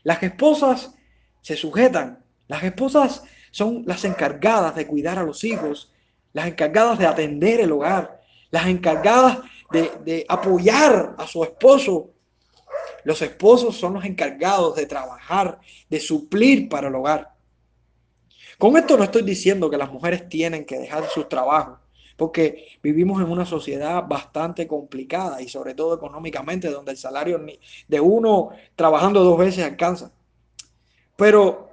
Las 0.03 0.23
esposas 0.23 0.93
se 1.41 1.57
sujetan, 1.57 2.23
las 2.49 2.65
esposas 2.65 3.23
son 3.53 3.85
las 3.87 4.05
encargadas 4.05 4.75
de 4.75 4.89
cuidar 4.89 5.19
a 5.21 5.23
los 5.23 5.45
hijos, 5.45 5.93
las 6.33 6.49
encargadas 6.49 6.99
de 6.99 7.07
atender 7.07 7.61
el 7.61 7.71
hogar, 7.71 8.21
las 8.51 8.67
encargadas 8.67 9.39
de, 9.71 10.27
apoyar 10.29 11.15
a 11.17 11.27
su 11.27 11.45
esposo. 11.45 12.11
Los 13.05 13.23
esposos 13.23 13.77
son 13.77 13.95
los 13.95 14.05
encargados 14.05 14.75
de 14.75 14.87
trabajar, 14.87 15.61
de 15.89 16.01
suplir 16.01 16.69
para 16.69 16.89
el 16.89 16.95
hogar. 16.97 17.35
Con 18.59 18.77
esto 18.77 18.97
no 18.97 19.05
estoy 19.05 19.23
diciendo 19.23 19.71
que 19.71 19.77
las 19.77 19.93
mujeres 19.93 20.29
tienen 20.29 20.65
que 20.65 20.79
dejar 20.79 21.09
sus 21.09 21.29
trabajos, 21.29 21.79
porque 22.16 22.79
vivimos 22.83 23.20
en 23.20 23.31
una 23.31 23.44
sociedad 23.44 24.07
bastante 24.07 24.66
complicada 24.66 25.42
y 25.42 25.48
sobre 25.48 25.74
todo 25.74 25.94
económicamente, 25.94 26.70
donde 26.70 26.92
el 26.92 26.98
salario 26.98 27.44
de 27.88 28.00
uno 28.00 28.50
trabajando 28.77 29.24
dos 29.24 29.38
veces 29.38 29.64
alcanza. 29.64 30.12
Pero 31.16 31.70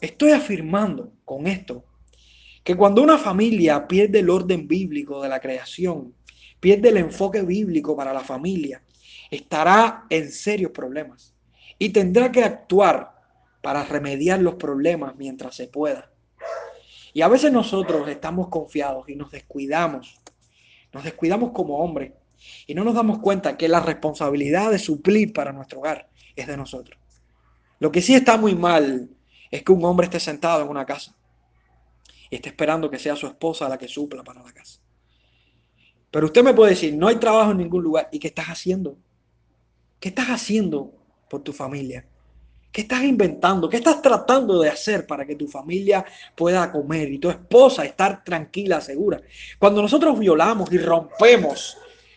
estoy 0.00 0.32
afirmando 0.32 1.12
con 1.24 1.46
esto 1.46 1.84
que 2.64 2.76
cuando 2.76 3.02
una 3.02 3.18
familia 3.18 3.86
pierde 3.86 4.20
el 4.20 4.30
orden 4.30 4.68
bíblico 4.68 5.20
de 5.20 5.28
la 5.28 5.40
creación, 5.40 6.14
pierde 6.60 6.90
el 6.90 6.98
enfoque 6.98 7.42
bíblico 7.42 7.96
para 7.96 8.12
la 8.12 8.20
familia, 8.20 8.82
estará 9.30 10.06
en 10.08 10.30
serios 10.30 10.70
problemas 10.70 11.34
y 11.78 11.88
tendrá 11.90 12.30
que 12.30 12.44
actuar 12.44 13.12
para 13.60 13.82
remediar 13.84 14.40
los 14.40 14.54
problemas 14.54 15.16
mientras 15.16 15.56
se 15.56 15.66
pueda. 15.66 16.11
Y 17.12 17.22
a 17.22 17.28
veces 17.28 17.52
nosotros 17.52 18.08
estamos 18.08 18.48
confiados 18.48 19.08
y 19.08 19.16
nos 19.16 19.30
descuidamos. 19.30 20.20
Nos 20.92 21.04
descuidamos 21.04 21.52
como 21.52 21.78
hombres 21.78 22.12
y 22.66 22.74
no 22.74 22.84
nos 22.84 22.94
damos 22.94 23.18
cuenta 23.18 23.56
que 23.56 23.68
la 23.68 23.80
responsabilidad 23.80 24.70
de 24.70 24.78
suplir 24.78 25.32
para 25.32 25.52
nuestro 25.52 25.80
hogar 25.80 26.08
es 26.34 26.46
de 26.46 26.56
nosotros. 26.56 26.98
Lo 27.78 27.90
que 27.92 28.02
sí 28.02 28.14
está 28.14 28.36
muy 28.36 28.54
mal 28.54 29.10
es 29.50 29.62
que 29.62 29.72
un 29.72 29.84
hombre 29.84 30.06
esté 30.06 30.20
sentado 30.20 30.62
en 30.62 30.68
una 30.68 30.86
casa 30.86 31.14
y 32.30 32.36
esté 32.36 32.48
esperando 32.48 32.90
que 32.90 32.98
sea 32.98 33.16
su 33.16 33.26
esposa 33.26 33.68
la 33.68 33.78
que 33.78 33.88
supla 33.88 34.22
para 34.22 34.42
la 34.42 34.52
casa. 34.52 34.80
Pero 36.10 36.26
usted 36.26 36.42
me 36.42 36.54
puede 36.54 36.70
decir, 36.70 36.94
no 36.94 37.08
hay 37.08 37.16
trabajo 37.16 37.52
en 37.52 37.58
ningún 37.58 37.82
lugar. 37.82 38.08
¿Y 38.12 38.18
qué 38.18 38.28
estás 38.28 38.46
haciendo? 38.46 38.98
¿Qué 39.98 40.10
estás 40.10 40.28
haciendo 40.28 40.92
por 41.28 41.42
tu 41.42 41.52
familia? 41.52 42.06
¿Qué 42.72 42.80
estás 42.80 43.02
inventando? 43.02 43.68
¿Qué 43.68 43.76
estás 43.76 44.00
tratando 44.00 44.58
de 44.58 44.70
hacer 44.70 45.06
para 45.06 45.26
que 45.26 45.36
tu 45.36 45.46
familia 45.46 46.06
pueda 46.34 46.72
comer 46.72 47.12
y 47.12 47.18
tu 47.18 47.28
esposa 47.28 47.84
estar 47.84 48.24
tranquila, 48.24 48.80
segura? 48.80 49.20
Cuando 49.58 49.82
nosotros 49.82 50.18
violamos 50.18 50.72
y 50.72 50.78
rompemos 50.78 51.76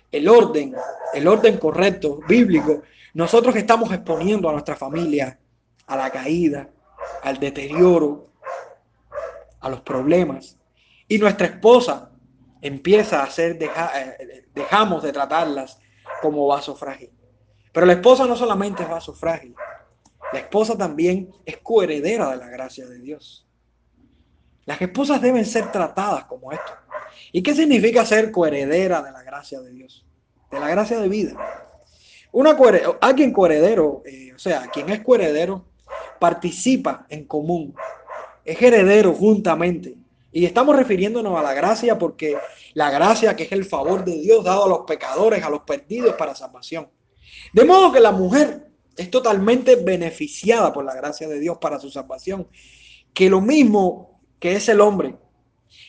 el 0.09 0.29
orden, 0.29 0.73
el 1.13 1.27
orden 1.27 1.57
correcto, 1.57 2.21
bíblico, 2.25 2.83
nosotros 3.13 3.53
estamos 3.57 3.91
exponiendo 3.91 4.47
a 4.47 4.53
nuestra 4.53 4.77
familia 4.77 5.37
a 5.87 5.97
la 5.97 6.09
caída, 6.09 6.69
al 7.21 7.37
deterioro, 7.37 8.29
a 9.59 9.69
los 9.69 9.81
problemas. 9.81 10.57
Y 11.09 11.17
nuestra 11.17 11.47
esposa 11.47 12.11
empieza 12.61 13.19
a 13.19 13.23
hacer, 13.25 13.61
eh, 13.61 14.45
dejamos 14.53 15.03
de 15.03 15.11
tratarlas 15.11 15.79
como 16.21 16.47
vaso 16.47 16.75
frágil. 16.75 17.11
Pero 17.73 17.85
la 17.85 17.93
esposa 17.93 18.25
no 18.25 18.37
solamente 18.37 18.83
es 18.83 18.89
vaso 18.89 19.13
frágil, 19.13 19.53
la 20.35 20.41
esposa 20.41 20.77
también 20.77 21.31
es 21.45 21.59
coheredera 21.59 22.31
de 22.31 22.35
la 22.35 22.49
gracia 22.49 22.85
de 22.85 22.99
Dios. 22.99 23.47
Las 24.65 24.81
esposas 24.81 25.21
deben 25.21 25.45
ser 25.45 25.71
tratadas 25.71 26.25
como 26.25 26.51
esto. 26.51 26.73
¿Y 27.31 27.41
qué 27.41 27.55
significa 27.55 28.05
ser 28.05 28.31
coheredera 28.31 29.01
de 29.01 29.13
la 29.13 29.23
gracia 29.23 29.61
de 29.61 29.71
Dios? 29.71 30.05
De 30.51 30.59
la 30.59 30.67
gracia 30.67 30.99
de 30.99 31.07
vida. 31.07 31.37
Una 32.33 32.57
alguien 32.99 33.31
coheredero, 33.31 34.03
eh, 34.05 34.33
o 34.35 34.37
sea, 34.37 34.69
quien 34.73 34.89
es 34.89 34.99
coheredero, 34.99 35.63
participa 36.19 37.05
en 37.07 37.23
común, 37.23 37.73
es 38.43 38.61
heredero 38.61 39.13
juntamente. 39.13 39.95
Y 40.33 40.43
estamos 40.43 40.75
refiriéndonos 40.75 41.39
a 41.39 41.43
la 41.43 41.53
gracia 41.53 41.97
porque 41.97 42.37
la 42.73 42.91
gracia 42.91 43.37
que 43.37 43.43
es 43.43 43.53
el 43.53 43.63
favor 43.63 44.03
de 44.03 44.19
Dios 44.19 44.43
dado 44.43 44.65
a 44.65 44.67
los 44.67 44.79
pecadores, 44.79 45.41
a 45.45 45.49
los 45.49 45.61
perdidos 45.61 46.15
para 46.15 46.35
salvación. 46.35 46.89
De 47.53 47.63
modo 47.63 47.93
que 47.93 48.01
la 48.01 48.11
mujer 48.11 48.74
es 48.97 49.11
totalmente 49.11 49.75
beneficiada 49.75 50.71
por 50.71 50.85
la 50.85 50.95
gracia 50.95 51.27
de 51.27 51.39
Dios 51.39 51.57
para 51.59 51.79
su 51.79 51.89
salvación. 51.89 52.47
Que 53.13 53.29
lo 53.29 53.41
mismo 53.41 54.19
que 54.39 54.55
es 54.55 54.69
el 54.69 54.81
hombre, 54.81 55.15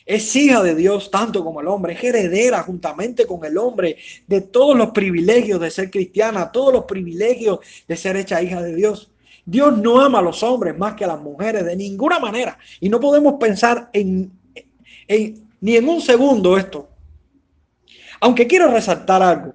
es 0.05 0.35
hija 0.37 0.63
de 0.63 0.75
Dios 0.75 1.11
tanto 1.11 1.45
como 1.45 1.61
el 1.61 1.69
hombre, 1.69 1.95
es 1.95 2.05
heredera 2.05 2.63
juntamente 2.63 3.27
con 3.27 3.45
el 3.45 3.59
hombre 3.59 3.97
de 4.27 4.41
todos 4.41 4.77
los 4.77 4.91
privilegios 4.91 5.61
de 5.61 5.71
ser 5.71 5.91
cristiana, 5.91 6.53
todos 6.53 6.73
los 6.73 6.85
privilegios 6.85 7.59
de 7.87 7.97
ser 7.97 8.17
hecha 8.17 8.43
hija 8.43 8.63
de 8.63 8.75
Dios. 8.75 9.11
Dios 9.45 9.77
no 9.79 10.01
ama 10.01 10.19
a 10.19 10.23
los 10.23 10.43
hombres 10.43 10.77
más 10.77 10.95
que 10.95 11.05
a 11.05 11.09
las 11.09 11.21
mujeres 11.21 11.65
de 11.65 11.77
ninguna 11.77 12.19
manera. 12.19 12.59
Y 12.81 12.89
no 12.89 12.99
podemos 12.99 13.35
pensar 13.35 13.91
en, 13.93 14.33
ni 15.61 15.77
en 15.77 15.89
un 15.89 16.01
segundo 16.01 16.57
esto. 16.57 16.89
Aunque 18.21 18.47
quiero 18.47 18.69
resaltar 18.71 19.23
algo. 19.23 19.55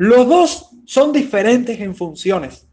Los 0.00 0.26
dos 0.26 0.70
son 0.86 1.12
diferentes 1.12 1.78
en 1.78 1.94
funciones, 1.94 2.66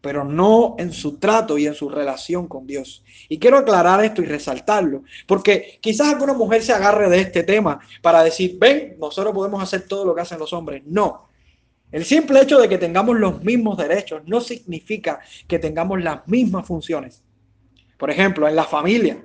pero 0.00 0.24
no 0.24 0.74
en 0.80 0.92
su 0.92 1.16
trato 1.16 1.56
y 1.56 1.68
en 1.68 1.74
su 1.74 1.88
relación 1.88 2.48
con 2.48 2.66
Dios. 2.66 3.04
Y 3.28 3.38
quiero 3.38 3.58
aclarar 3.58 4.04
esto 4.04 4.20
y 4.20 4.24
resaltarlo, 4.24 5.04
porque 5.28 5.78
quizás 5.80 6.08
alguna 6.08 6.32
mujer 6.32 6.60
se 6.60 6.72
agarre 6.72 7.08
de 7.08 7.20
este 7.20 7.44
tema 7.44 7.78
para 8.02 8.24
decir, 8.24 8.56
ven, 8.58 8.96
nosotros 8.98 9.32
podemos 9.32 9.62
hacer 9.62 9.86
todo 9.86 10.04
lo 10.04 10.12
que 10.12 10.22
hacen 10.22 10.40
los 10.40 10.52
hombres. 10.52 10.82
No. 10.84 11.28
El 11.92 12.04
simple 12.04 12.40
hecho 12.40 12.58
de 12.58 12.68
que 12.68 12.78
tengamos 12.78 13.16
los 13.16 13.44
mismos 13.44 13.78
derechos 13.78 14.22
no 14.26 14.40
significa 14.40 15.20
que 15.46 15.60
tengamos 15.60 16.02
las 16.02 16.26
mismas 16.26 16.66
funciones. 16.66 17.22
Por 17.96 18.10
ejemplo, 18.10 18.48
en 18.48 18.56
la 18.56 18.64
familia. 18.64 19.24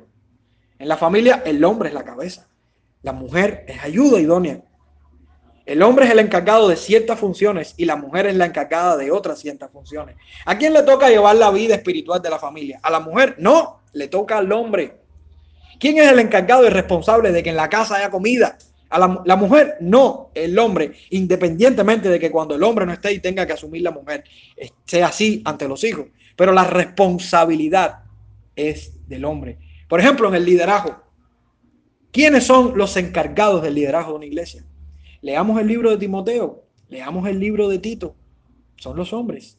En 0.77 0.87
la 0.87 0.97
familia 0.97 1.41
el 1.43 1.63
hombre 1.63 1.89
es 1.89 1.95
la 1.95 2.05
cabeza, 2.05 2.47
la 3.01 3.13
mujer 3.13 3.65
es 3.67 3.83
ayuda 3.83 4.19
idónea. 4.19 4.61
El 5.67 5.83
hombre 5.83 6.05
es 6.05 6.11
el 6.11 6.19
encargado 6.19 6.69
de 6.69 6.77
ciertas 6.77 7.19
funciones 7.19 7.73
y 7.75 7.83
la 7.83 7.97
mujer 7.97 8.25
es 8.25 8.35
la 8.37 8.45
encargada 8.45 8.95
de 8.95 9.11
otras 9.11 9.39
ciertas 9.39 9.69
funciones. 9.69 10.15
¿A 10.45 10.57
quién 10.57 10.71
le 10.71 10.81
toca 10.83 11.09
llevar 11.09 11.35
la 11.35 11.51
vida 11.51 11.75
espiritual 11.75 12.21
de 12.21 12.29
la 12.29 12.39
familia? 12.39 12.79
¿A 12.81 12.89
la 12.89 13.01
mujer? 13.01 13.35
No, 13.37 13.81
le 13.91 14.07
toca 14.07 14.37
al 14.37 14.49
hombre. 14.53 15.01
¿Quién 15.77 15.97
es 15.97 16.07
el 16.09 16.19
encargado 16.19 16.65
y 16.65 16.69
responsable 16.69 17.33
de 17.33 17.43
que 17.43 17.49
en 17.49 17.57
la 17.57 17.67
casa 17.67 17.97
haya 17.97 18.09
comida? 18.09 18.57
A 18.89 18.97
la, 18.97 19.35
mujer, 19.35 19.75
no, 19.81 20.31
el 20.33 20.57
hombre, 20.57 20.93
independientemente 21.09 22.07
de 22.07 22.17
que 22.17 22.31
cuando 22.31 22.55
el 22.55 22.63
hombre 22.63 22.85
no 22.85 22.93
esté 22.93 23.11
y 23.11 23.19
tenga 23.19 23.45
que 23.45 23.51
asumir 23.51 23.81
la 23.81 23.91
mujer, 23.91 24.23
sea 24.85 25.07
así 25.07 25.41
ante 25.43 25.67
los 25.67 25.83
hijos. 25.83 26.05
Pero 26.37 26.53
la 26.53 26.63
responsabilidad 26.63 28.05
es 28.55 28.93
del 29.05 29.25
hombre. 29.25 29.57
Por 29.89 29.99
ejemplo, 29.99 30.29
en 30.29 30.35
el 30.35 30.45
liderazgo, 30.45 31.03
¿quiénes 32.13 32.45
son 32.45 32.77
los 32.77 32.95
encargados 32.95 33.61
del 33.61 33.75
liderazgo 33.75 34.11
de 34.11 34.17
una 34.17 34.25
iglesia? 34.27 34.63
Leamos 35.21 35.59
el 35.59 35.67
libro 35.67 35.91
de 35.91 35.97
Timoteo, 35.97 36.63
leamos 36.89 37.27
el 37.27 37.39
libro 37.39 37.67
de 37.67 37.79
Tito, 37.79 38.15
son 38.77 38.95
los 38.95 39.13
hombres. 39.13 39.57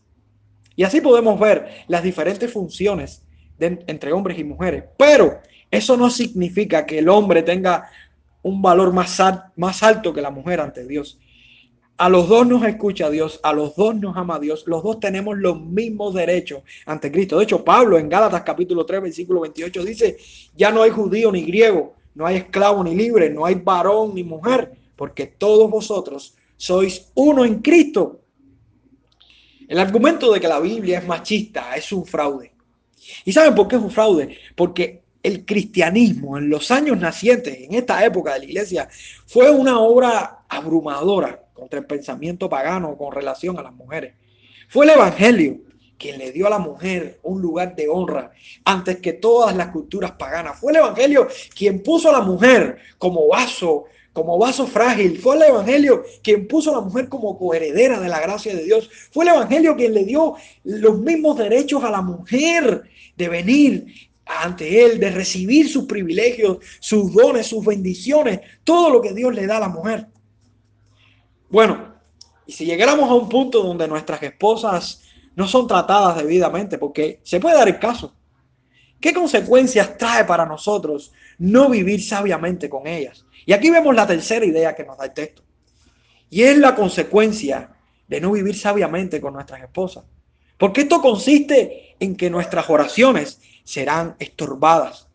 Y 0.77 0.85
así 0.85 1.01
podemos 1.01 1.39
ver 1.41 1.85
las 1.89 2.03
diferentes 2.03 2.53
funciones 2.53 3.23
entre 3.59 4.13
hombres 4.13 4.39
y 4.39 4.45
mujeres. 4.45 4.85
Pero 4.97 5.41
eso 5.71 5.97
no 5.97 6.09
significa 6.11 6.87
que 6.87 7.01
el 7.01 7.09
hombre 7.09 7.43
tenga 7.43 7.89
un 8.43 8.63
valor 8.63 8.93
más, 8.93 9.21
más 9.57 9.83
alto 9.83 10.13
que 10.13 10.23
la 10.23 10.31
mujer 10.31 10.61
ante 10.61 10.87
Dios. 10.87 11.19
A 11.97 12.09
los 12.09 12.29
dos 12.29 12.47
nos 12.47 12.65
escucha 12.65 13.11
Dios, 13.11 13.41
a 13.43 13.53
los 13.53 13.75
dos 13.75 13.97
nos 13.97 14.17
ama 14.17 14.39
Dios, 14.39 14.63
los 14.69 14.85
dos 14.85 15.01
tenemos 15.01 15.37
los 15.37 15.61
mismos 15.61 16.15
derechos 16.15 16.63
ante 16.87 17.11
Cristo. 17.11 17.39
De 17.39 17.45
hecho, 17.45 17.65
Pablo 17.65 17.99
en 17.99 18.09
Gálatas 18.09 18.43
capítulo 18.43 18.87
3, 18.87 19.03
versículo 19.03 19.41
28 19.41 19.85
dice, 19.85 20.17
ya 20.57 20.71
no 20.71 20.83
hay 20.83 20.91
judío 20.91 21.33
ni 21.33 21.43
griego, 21.43 21.97
no 22.15 22.25
hay 22.25 22.37
esclavo 22.37 22.85
ni 22.85 22.95
libre, 22.95 23.31
no 23.31 23.45
hay 23.45 23.57
varón 23.57 24.15
ni 24.15 24.23
mujer, 24.23 24.78
porque 24.99 25.27
todos 25.27 25.71
vosotros 25.71 26.35
sois 26.57 27.13
uno 27.15 27.45
en 27.45 27.61
Cristo. 27.61 28.21
El 29.69 29.79
argumento 29.79 30.33
de 30.33 30.41
que 30.41 30.49
la 30.49 30.59
Biblia 30.59 30.99
es 30.99 31.07
machista 31.07 31.77
es 31.77 31.93
un 31.93 32.05
fraude. 32.05 32.53
¿Y 33.25 33.33
saben 33.33 33.55
por 33.55 33.69
qué 33.69 33.77
es 33.77 33.83
un 33.83 33.93
fraude? 33.93 34.37
Porque 34.57 35.05
el 35.23 35.47
cristianismo 35.47 36.37
en 36.37 36.51
los 36.51 36.73
años 36.73 36.99
nacientes, 36.99 37.57
en 37.61 37.75
esta 37.75 38.05
época 38.05 38.35
de 38.35 38.41
la 38.41 38.45
iglesia, 38.47 38.89
fue 39.25 39.49
una 39.53 39.79
obra 39.79 40.41
abrumadora 40.49 41.45
contra 41.53 41.79
el 41.79 41.87
pensamiento 41.87 42.49
pagano 42.49 42.97
con 42.99 43.13
relación 43.13 43.57
a 43.57 43.63
las 43.63 43.73
mujeres. 43.73 44.15
Fue 44.69 44.85
el 44.85 44.91
Evangelio 44.91 45.61
quien 45.97 46.19
le 46.19 46.33
dio 46.33 46.49
a 46.49 46.51
la 46.51 46.59
mujer 46.59 47.21
un 47.23 47.41
lugar 47.41 47.77
de 47.77 47.89
honra 47.89 48.33
antes 48.65 48.99
que 48.99 49.13
todas 49.13 49.55
las 49.55 49.69
culturas 49.69 50.13
paganas. 50.13 50.59
Fue 50.59 50.73
el 50.73 50.79
Evangelio 50.79 51.29
quien 51.55 51.85
puso 51.85 52.09
a 52.09 52.13
la 52.13 52.21
mujer 52.21 52.79
como 52.99 53.29
vaso 53.29 53.85
como 54.19 54.37
vaso 54.37 54.67
frágil. 54.67 55.19
Fue 55.19 55.37
el 55.37 55.43
Evangelio 55.43 56.03
quien 56.23 56.49
puso 56.49 56.71
a 56.71 56.81
la 56.81 56.81
mujer 56.81 57.09
como 57.09 57.39
coheredera 57.39 58.01
de 58.01 58.09
la 58.09 58.19
gracia 58.19 58.55
de 58.55 58.65
Dios. 58.65 58.91
Fue 59.13 59.25
el 59.25 59.31
Evangelio 59.31 59.77
quien 59.77 59.95
le 59.95 60.05
dio 60.05 60.35
los 60.65 60.99
mismos 60.99 61.39
derechos 61.39 61.85
a 61.85 61.91
la 61.91 62.03
mujer 62.03 62.83
de 63.17 63.29
venir 63.29 63.87
ante 64.27 64.85
Él, 64.85 64.99
de 64.99 65.11
recibir 65.11 65.69
sus 65.69 65.85
privilegios, 65.85 66.59
sus 66.81 67.15
dones, 67.15 67.47
sus 67.47 67.65
bendiciones, 67.65 68.41
todo 68.65 68.91
lo 68.91 69.01
que 69.01 69.15
Dios 69.15 69.33
le 69.33 69.47
da 69.47 69.59
a 69.59 69.61
la 69.61 69.69
mujer. 69.69 70.09
Bueno, 71.49 71.95
y 72.45 72.53
si 72.53 72.67
llegáramos 72.67 73.09
a 73.09 73.15
un 73.15 73.29
punto 73.29 73.63
donde 73.63 73.87
nuestras 73.87 74.21
esposas 74.23 75.03
no 75.37 75.47
son 75.47 75.69
tratadas 75.69 76.17
debidamente, 76.17 76.77
porque 76.77 77.21
se 77.23 77.39
puede 77.39 77.55
dar 77.57 77.69
el 77.69 77.79
caso, 77.79 78.13
¿qué 79.01 79.13
consecuencias 79.13 79.97
trae 79.99 80.25
para 80.25 80.47
nosotros 80.47 81.13
no 81.39 81.69
vivir 81.69 82.03
sabiamente 82.03 82.69
con 82.69 82.87
ellas? 82.87 83.25
Y 83.47 83.53
aquí 83.53 83.71
vemos 83.71 83.95
la 83.95 84.07
tercera 84.07 84.45
idea 84.45 84.75
que 84.75 84.85
nos 84.85 84.99
da 84.99 85.07
el 85.07 85.13
texto. 85.13 85.43
Y 86.31 86.43
es 86.43 86.59
la 86.59 86.75
consecuencia 86.75 87.71
de 88.07 88.21
no 88.21 88.33
vivir 88.33 88.57
sabiamente 88.57 89.21
con 89.21 89.35
nuestras 89.35 89.63
esposas. 89.63 90.05
Porque 90.59 90.83
esto 90.83 91.01
consiste 91.01 91.97
en 92.01 92.17
que 92.17 92.31
nuestras 92.31 92.69
oraciones 92.69 93.41
serán 93.65 94.17
estorbadas. 94.19 95.09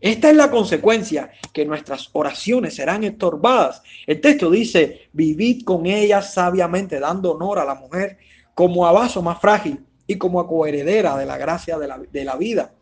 Esta 0.00 0.28
es 0.28 0.36
la 0.36 0.50
consecuencia, 0.50 1.30
que 1.52 1.64
nuestras 1.64 2.10
oraciones 2.12 2.74
serán 2.74 3.04
estorbadas. 3.04 3.82
El 4.06 4.20
texto 4.20 4.50
dice, 4.50 5.08
vivid 5.12 5.64
con 5.64 5.86
ellas 5.86 6.34
sabiamente, 6.34 7.00
dando 7.00 7.32
honor 7.32 7.58
a 7.58 7.64
la 7.64 7.74
mujer 7.74 8.18
como 8.54 8.86
a 8.86 8.92
vaso 8.92 9.22
más 9.22 9.40
frágil 9.40 9.84
y 10.06 10.16
como 10.16 10.40
a 10.40 10.46
coheredera 10.46 11.16
de 11.16 11.26
la 11.26 11.38
gracia 11.38 11.78
de 11.78 11.88
la, 11.88 11.98
de 11.98 12.24
la 12.24 12.36
vida, 12.36 12.72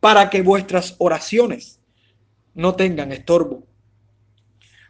para 0.00 0.30
que 0.30 0.42
vuestras 0.42 0.96
oraciones 0.98 1.80
no 2.54 2.74
tengan 2.74 3.12
estorbo. 3.12 3.64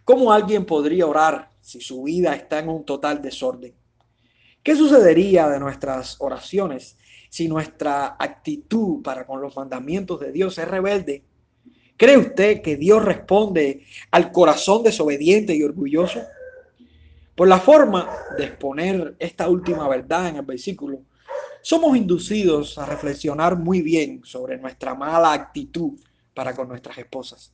¿Cómo 0.05 0.33
alguien 0.33 0.65
podría 0.65 1.07
orar 1.07 1.51
si 1.61 1.81
su 1.81 2.05
vida 2.05 2.35
está 2.35 2.61
en 2.61 2.69
un 2.69 2.85
total 2.85 3.21
desorden? 3.21 3.75
¿Qué 4.63 4.77
sucedería 4.77 5.49
de 5.49 5.61
nuestras 5.61 6.17
oraciones 6.21 6.97
si 7.29 7.49
nuestra 7.49 8.17
actitud 8.19 9.03
para 9.03 9.27
con 9.27 9.41
los 9.41 9.57
mandamientos 9.57 10.21
de 10.21 10.33
Dios 10.33 10.59
es 10.59 10.69
rebelde? 10.69 11.25
¿Cree 11.97 12.17
usted 12.17 12.63
que 12.63 12.77
Dios 12.77 13.05
responde 13.05 13.85
al 14.11 14.33
corazón 14.33 14.83
desobediente 14.83 15.55
y 15.55 15.63
orgulloso? 15.63 16.21
Por 17.35 17.49
la 17.49 17.59
forma 17.59 18.11
de 18.37 18.45
exponer 18.45 19.17
esta 19.19 19.49
última 19.49 19.89
verdad 19.89 20.29
en 20.29 20.37
el 20.37 20.43
versículo, 20.43 21.03
somos 21.63 21.97
inducidos 21.97 22.79
a 22.79 22.87
reflexionar 22.87 23.57
muy 23.57 23.83
bien 23.83 24.23
sobre 24.25 24.59
nuestra 24.59 24.95
mala 24.95 25.33
actitud 25.33 25.99
para 26.35 26.55
con 26.55 26.69
nuestras 26.69 26.97
esposas. 26.99 27.53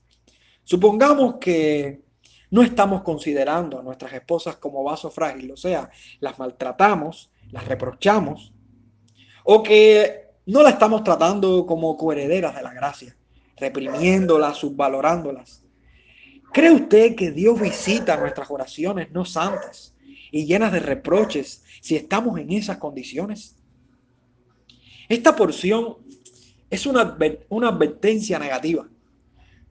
Supongamos 0.64 1.36
que 1.40 2.02
no 2.50 2.62
estamos 2.62 3.02
considerando 3.02 3.78
a 3.78 3.82
nuestras 3.82 4.12
esposas 4.12 4.56
como 4.56 4.84
vaso 4.84 5.10
frágil, 5.10 5.50
o 5.50 5.56
sea, 5.56 5.90
las 6.20 6.38
maltratamos, 6.38 7.30
las 7.50 7.66
reprochamos, 7.66 8.52
o 9.44 9.62
que 9.62 10.30
no 10.46 10.62
la 10.62 10.70
estamos 10.70 11.02
tratando 11.02 11.66
como 11.66 11.96
coherederas 11.96 12.54
de 12.54 12.62
la 12.62 12.72
gracia, 12.72 13.16
reprimiéndolas, 13.56 14.58
subvalorándolas. 14.58 15.64
¿Cree 16.52 16.70
usted 16.70 17.16
que 17.16 17.32
Dios 17.32 17.60
visita 17.60 18.16
nuestras 18.16 18.50
oraciones 18.50 19.10
no 19.10 19.24
santas 19.24 19.94
y 20.30 20.46
llenas 20.46 20.72
de 20.72 20.80
reproches 20.80 21.64
si 21.80 21.96
estamos 21.96 22.38
en 22.38 22.52
esas 22.52 22.78
condiciones? 22.78 23.56
Esta 25.08 25.34
porción 25.34 25.96
es 26.68 26.86
una, 26.86 27.16
una 27.48 27.68
advertencia 27.68 28.38
negativa 28.38 28.86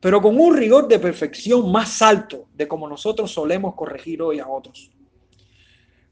pero 0.05 0.21
con 0.21 0.39
un 0.39 0.55
rigor 0.55 0.87
de 0.87 0.99
perfección 0.99 1.71
más 1.71 1.99
alto 2.03 2.45
de 2.53 2.67
como 2.67 2.87
nosotros 2.87 3.31
solemos 3.31 3.73
corregir 3.73 4.21
hoy 4.21 4.37
a 4.37 4.47
otros. 4.47 4.91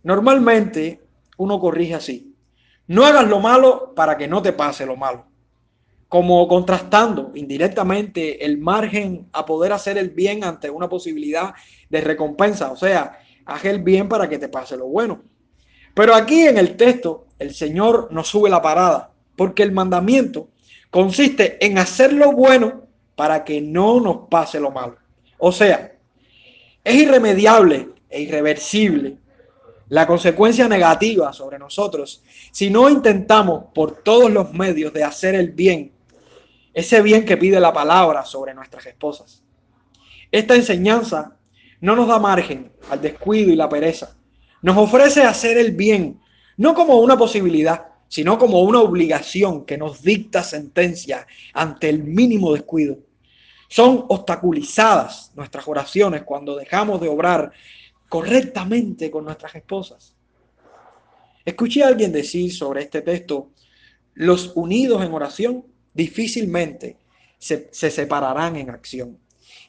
Normalmente 0.01 0.99
uno 1.37 1.59
corrige 1.59 1.93
así. 1.93 2.33
No 2.87 3.05
hagas 3.05 3.27
lo 3.27 3.39
malo 3.39 3.93
para 3.95 4.17
que 4.17 4.27
no 4.27 4.41
te 4.41 4.51
pase 4.51 4.87
lo 4.87 4.95
malo. 4.95 5.27
Como 6.07 6.47
contrastando 6.47 7.33
indirectamente 7.35 8.43
el 8.43 8.57
margen 8.57 9.29
a 9.31 9.45
poder 9.45 9.71
hacer 9.73 9.99
el 9.99 10.09
bien 10.09 10.43
ante 10.43 10.71
una 10.71 10.89
posibilidad 10.89 11.53
de 11.87 12.01
recompensa. 12.01 12.71
O 12.71 12.75
sea, 12.75 13.19
haz 13.45 13.63
el 13.65 13.83
bien 13.83 14.09
para 14.09 14.27
que 14.27 14.39
te 14.39 14.49
pase 14.49 14.75
lo 14.75 14.87
bueno. 14.87 15.21
Pero 15.93 16.15
aquí 16.15 16.47
en 16.47 16.57
el 16.57 16.75
texto 16.75 17.27
el 17.37 17.53
Señor 17.53 18.07
nos 18.09 18.27
sube 18.27 18.49
la 18.49 18.63
parada 18.63 19.12
porque 19.35 19.63
el 19.63 19.71
mandamiento 19.71 20.49
consiste 20.89 21.63
en 21.65 21.77
hacer 21.77 22.13
lo 22.13 22.31
bueno 22.31 22.83
para 23.15 23.43
que 23.43 23.61
no 23.61 23.99
nos 23.99 24.27
pase 24.29 24.59
lo 24.59 24.71
malo. 24.71 24.97
O 25.37 25.51
sea, 25.51 25.95
es 26.83 26.95
irremediable 26.95 27.89
e 28.09 28.21
irreversible 28.21 29.17
la 29.89 30.07
consecuencia 30.07 30.67
negativa 30.67 31.31
sobre 31.33 31.59
nosotros 31.59 32.23
si 32.51 32.69
no 32.69 32.89
intentamos 32.89 33.65
por 33.73 34.03
todos 34.03 34.31
los 34.31 34.53
medios 34.53 34.93
de 34.93 35.03
hacer 35.03 35.35
el 35.35 35.51
bien, 35.51 35.91
ese 36.73 37.01
bien 37.01 37.25
que 37.25 37.37
pide 37.37 37.59
la 37.59 37.73
palabra 37.73 38.25
sobre 38.25 38.53
nuestras 38.53 38.85
esposas. 38.85 39.43
Esta 40.31 40.55
enseñanza 40.55 41.37
no 41.79 41.95
nos 41.95 42.07
da 42.07 42.17
margen 42.17 42.71
al 42.89 43.01
descuido 43.01 43.51
y 43.51 43.55
la 43.55 43.69
pereza. 43.69 44.15
Nos 44.61 44.77
ofrece 44.77 45.23
hacer 45.23 45.57
el 45.57 45.73
bien, 45.73 46.19
no 46.57 46.73
como 46.73 46.99
una 46.99 47.17
posibilidad, 47.17 47.92
sino 48.13 48.37
como 48.37 48.61
una 48.61 48.79
obligación 48.79 49.65
que 49.65 49.75
nos 49.75 50.03
dicta 50.03 50.43
sentencia 50.43 51.25
ante 51.51 51.89
el 51.89 52.03
mínimo 52.03 52.53
descuido. 52.53 52.99
Son 53.67 54.05
obstaculizadas 54.07 55.31
nuestras 55.33 55.67
oraciones 55.67 56.21
cuando 56.21 56.55
dejamos 56.55 57.01
de 57.01 57.09
obrar 57.09 57.51
correctamente 58.07 59.09
con 59.09 59.25
nuestras 59.25 59.55
esposas. 59.55 60.13
Escuché 61.43 61.83
a 61.83 61.87
alguien 61.87 62.11
decir 62.11 62.53
sobre 62.53 62.83
este 62.83 63.01
texto, 63.01 63.49
los 64.13 64.51
unidos 64.53 65.03
en 65.03 65.11
oración 65.11 65.65
difícilmente 65.91 66.97
se, 67.39 67.67
se, 67.71 67.89
separarán 67.89 68.57
en 68.57 68.69
acción. 68.69 69.17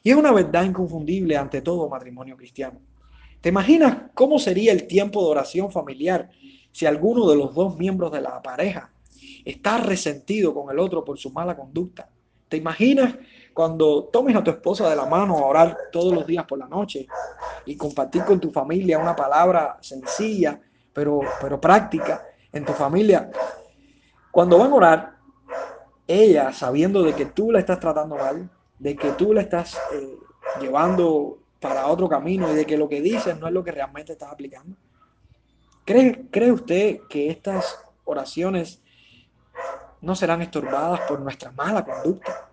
Y 0.03 0.11
es 0.11 0.15
una 0.15 0.31
verdad 0.31 0.65
inconfundible 0.65 1.35
ante 1.35 1.63
todo 1.63 1.89
matrimonio 1.89 2.37
cristiano. 2.37 2.79
¿Te 3.41 3.49
imaginas 3.49 4.11
cómo 4.13 4.37
sería 4.37 4.71
el 4.71 4.85
tiempo 4.85 5.23
de 5.23 5.31
oración 5.31 5.71
familiar 5.71 6.29
si 6.75 6.85
alguno 6.85 7.29
de 7.29 7.37
los 7.37 7.55
dos 7.55 7.77
miembros 7.77 8.11
de 8.11 8.19
la 8.19 8.41
pareja 8.41 8.91
está 9.45 9.77
resentido 9.77 10.53
con 10.53 10.69
el 10.69 10.77
otro 10.77 11.05
por 11.05 11.17
su 11.17 11.31
mala 11.31 11.55
conducta? 11.55 12.09
¿Te 12.49 12.57
imaginas 12.57 13.15
cuando 13.53 14.09
tomes 14.11 14.35
a 14.35 14.43
tu 14.43 14.51
esposa 14.51 14.89
de 14.89 14.95
la 14.97 15.05
mano 15.05 15.37
a 15.37 15.45
orar 15.45 15.77
todos 15.89 16.13
los 16.13 16.27
días 16.27 16.43
por 16.43 16.59
la 16.59 16.67
noche 16.67 17.07
y 17.65 17.77
compartir 17.77 18.25
con 18.25 18.41
tu 18.41 18.51
familia 18.51 18.99
una 18.99 19.15
palabra 19.15 19.77
sencilla, 19.79 20.59
pero, 20.91 21.21
pero 21.39 21.61
práctica 21.61 22.25
en 22.51 22.65
tu 22.65 22.73
familia, 22.73 23.31
cuando 24.29 24.57
van 24.57 24.71
a 24.73 24.75
orar, 24.75 25.15
ella 26.05 26.51
sabiendo 26.51 27.03
de 27.03 27.13
que 27.13 27.27
tú 27.27 27.53
la 27.53 27.59
estás 27.59 27.79
tratando 27.79 28.17
mal, 28.17 28.49
de 28.79 28.97
que 28.97 29.11
tú 29.11 29.33
la 29.33 29.39
estás 29.39 29.79
eh, 29.93 30.17
llevando 30.59 31.37
para 31.61 31.87
otro 31.87 32.09
camino 32.09 32.51
y 32.51 32.55
de 32.55 32.65
que 32.65 32.77
lo 32.77 32.89
que 32.89 32.99
dices 32.99 33.39
no 33.39 33.47
es 33.47 33.53
lo 33.53 33.63
que 33.63 33.71
realmente 33.71 34.11
estás 34.11 34.29
aplicando. 34.29 34.75
¿Cree, 35.85 36.25
¿Cree 36.31 36.51
usted 36.51 37.01
que 37.07 37.29
estas 37.29 37.79
oraciones 38.05 38.81
no 40.01 40.15
serán 40.15 40.41
estorbadas 40.41 41.01
por 41.01 41.19
nuestra 41.19 41.51
mala 41.51 41.85
conducta? 41.85 42.49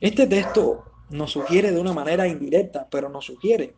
Este 0.00 0.26
texto 0.26 0.84
nos 1.10 1.30
sugiere 1.30 1.70
de 1.70 1.80
una 1.80 1.92
manera 1.92 2.26
indirecta, 2.26 2.88
pero 2.90 3.08
nos 3.08 3.26
sugiere 3.26 3.76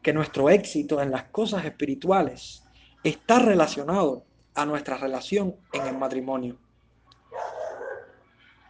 que 0.00 0.14
nuestro 0.14 0.48
éxito 0.48 1.02
en 1.02 1.10
las 1.10 1.24
cosas 1.24 1.64
espirituales 1.66 2.62
está 3.04 3.38
relacionado 3.38 4.24
a 4.54 4.64
nuestra 4.64 4.96
relación 4.96 5.56
en 5.74 5.86
el 5.86 5.98
matrimonio. 5.98 6.56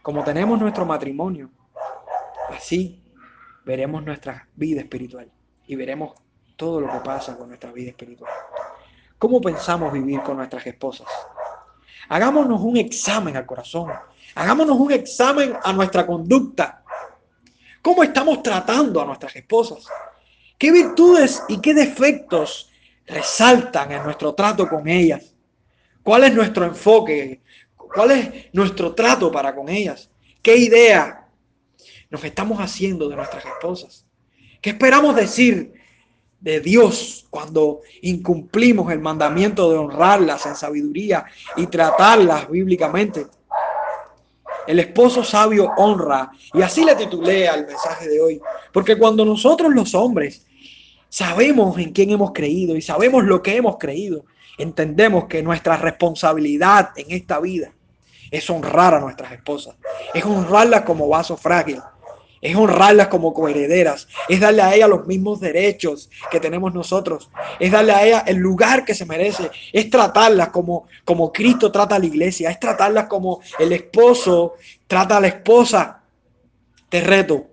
Como 0.01 0.25
tenemos 0.25 0.59
nuestro 0.59 0.85
matrimonio, 0.85 1.51
así 2.49 3.01
veremos 3.65 4.03
nuestra 4.03 4.49
vida 4.55 4.81
espiritual 4.81 5.31
y 5.65 5.75
veremos 5.75 6.15
todo 6.57 6.81
lo 6.81 6.91
que 6.91 6.99
pasa 6.99 7.37
con 7.37 7.47
nuestra 7.47 7.71
vida 7.71 7.91
espiritual. 7.91 8.31
¿Cómo 9.19 9.41
pensamos 9.41 9.91
vivir 9.91 10.21
con 10.21 10.37
nuestras 10.37 10.65
esposas? 10.67 11.07
Hagámonos 12.09 12.61
un 12.61 12.77
examen 12.77 13.35
al 13.35 13.45
corazón. 13.45 13.91
Hagámonos 14.35 14.77
un 14.77 14.91
examen 14.91 15.55
a 15.63 15.73
nuestra 15.73 16.05
conducta. 16.05 16.83
¿Cómo 17.81 18.03
estamos 18.03 18.43
tratando 18.43 19.01
a 19.01 19.05
nuestras 19.05 19.35
esposas? 19.35 19.85
¿Qué 20.57 20.71
virtudes 20.71 21.43
y 21.47 21.59
qué 21.59 21.73
defectos 21.73 22.69
resaltan 23.05 23.91
en 23.91 24.03
nuestro 24.03 24.33
trato 24.33 24.67
con 24.67 24.87
ellas? 24.87 25.33
¿Cuál 26.03 26.25
es 26.25 26.33
nuestro 26.33 26.65
enfoque? 26.65 27.41
¿Cuál 27.75 28.11
es 28.11 28.53
nuestro 28.53 28.93
trato 28.93 29.31
para 29.31 29.55
con 29.55 29.69
ellas? 29.69 30.09
¿Qué 30.41 30.55
idea 30.57 31.27
nos 32.09 32.23
estamos 32.23 32.59
haciendo 32.59 33.09
de 33.09 33.15
nuestras 33.15 33.45
esposas? 33.45 34.05
¿Qué 34.61 34.71
esperamos 34.71 35.15
decir 35.15 35.73
de 36.39 36.59
Dios 36.59 37.25
cuando 37.29 37.81
incumplimos 38.01 38.91
el 38.91 38.99
mandamiento 38.99 39.71
de 39.71 39.77
honrarlas 39.77 40.45
en 40.45 40.55
sabiduría 40.55 41.25
y 41.55 41.67
tratarlas 41.67 42.49
bíblicamente. 42.49 43.27
El 44.67 44.79
esposo 44.79 45.23
sabio 45.23 45.71
honra, 45.77 46.29
y 46.53 46.61
así 46.61 46.83
le 46.83 46.95
titulé 46.95 47.47
al 47.47 47.65
mensaje 47.65 48.09
de 48.09 48.21
hoy, 48.21 48.41
porque 48.73 48.97
cuando 48.97 49.23
nosotros 49.23 49.73
los 49.73 49.95
hombres 49.95 50.45
sabemos 51.09 51.77
en 51.77 51.93
quién 51.93 52.09
hemos 52.11 52.31
creído 52.33 52.75
y 52.75 52.81
sabemos 52.81 53.23
lo 53.23 53.41
que 53.41 53.55
hemos 53.55 53.77
creído, 53.77 54.25
entendemos 54.57 55.25
que 55.25 55.41
nuestra 55.41 55.77
responsabilidad 55.77 56.89
en 56.97 57.11
esta 57.11 57.39
vida 57.39 57.71
es 58.29 58.49
honrar 58.49 58.93
a 58.93 58.99
nuestras 58.99 59.31
esposas, 59.31 59.75
es 60.13 60.25
honrarlas 60.25 60.81
como 60.81 61.07
vaso 61.07 61.37
frágil, 61.37 61.81
es 62.41 62.55
honrarlas 62.55 63.07
como 63.07 63.33
coherederas, 63.33 64.07
es 64.29 64.39
darle 64.39 64.61
a 64.61 64.75
ella 64.75 64.87
los 64.87 65.07
mismos 65.07 65.39
derechos 65.39 66.09
que 66.29 66.39
tenemos 66.39 66.73
nosotros, 66.73 67.29
es 67.59 67.71
darle 67.71 67.91
a 67.91 68.05
ella 68.05 68.23
el 68.27 68.37
lugar 68.37 68.85
que 68.85 68.93
se 68.93 69.05
merece, 69.05 69.49
es 69.73 69.89
tratarlas 69.89 70.49
como, 70.49 70.87
como 71.03 71.31
Cristo 71.31 71.71
trata 71.71 71.95
a 71.95 71.99
la 71.99 72.05
iglesia, 72.05 72.49
es 72.49 72.59
tratarlas 72.59 73.07
como 73.07 73.41
el 73.59 73.71
esposo 73.71 74.55
trata 74.87 75.17
a 75.17 75.21
la 75.21 75.27
esposa. 75.27 76.03
Te 76.89 77.01
reto, 77.01 77.47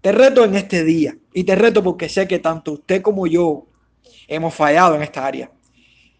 te 0.00 0.12
reto 0.12 0.44
en 0.44 0.54
este 0.54 0.84
día. 0.84 1.16
Y 1.32 1.44
te 1.44 1.54
reto 1.54 1.82
porque 1.82 2.08
sé 2.08 2.26
que 2.26 2.38
tanto 2.38 2.72
usted 2.72 3.02
como 3.02 3.26
yo 3.26 3.66
hemos 4.26 4.54
fallado 4.54 4.96
en 4.96 5.02
esta 5.02 5.26
área. 5.26 5.50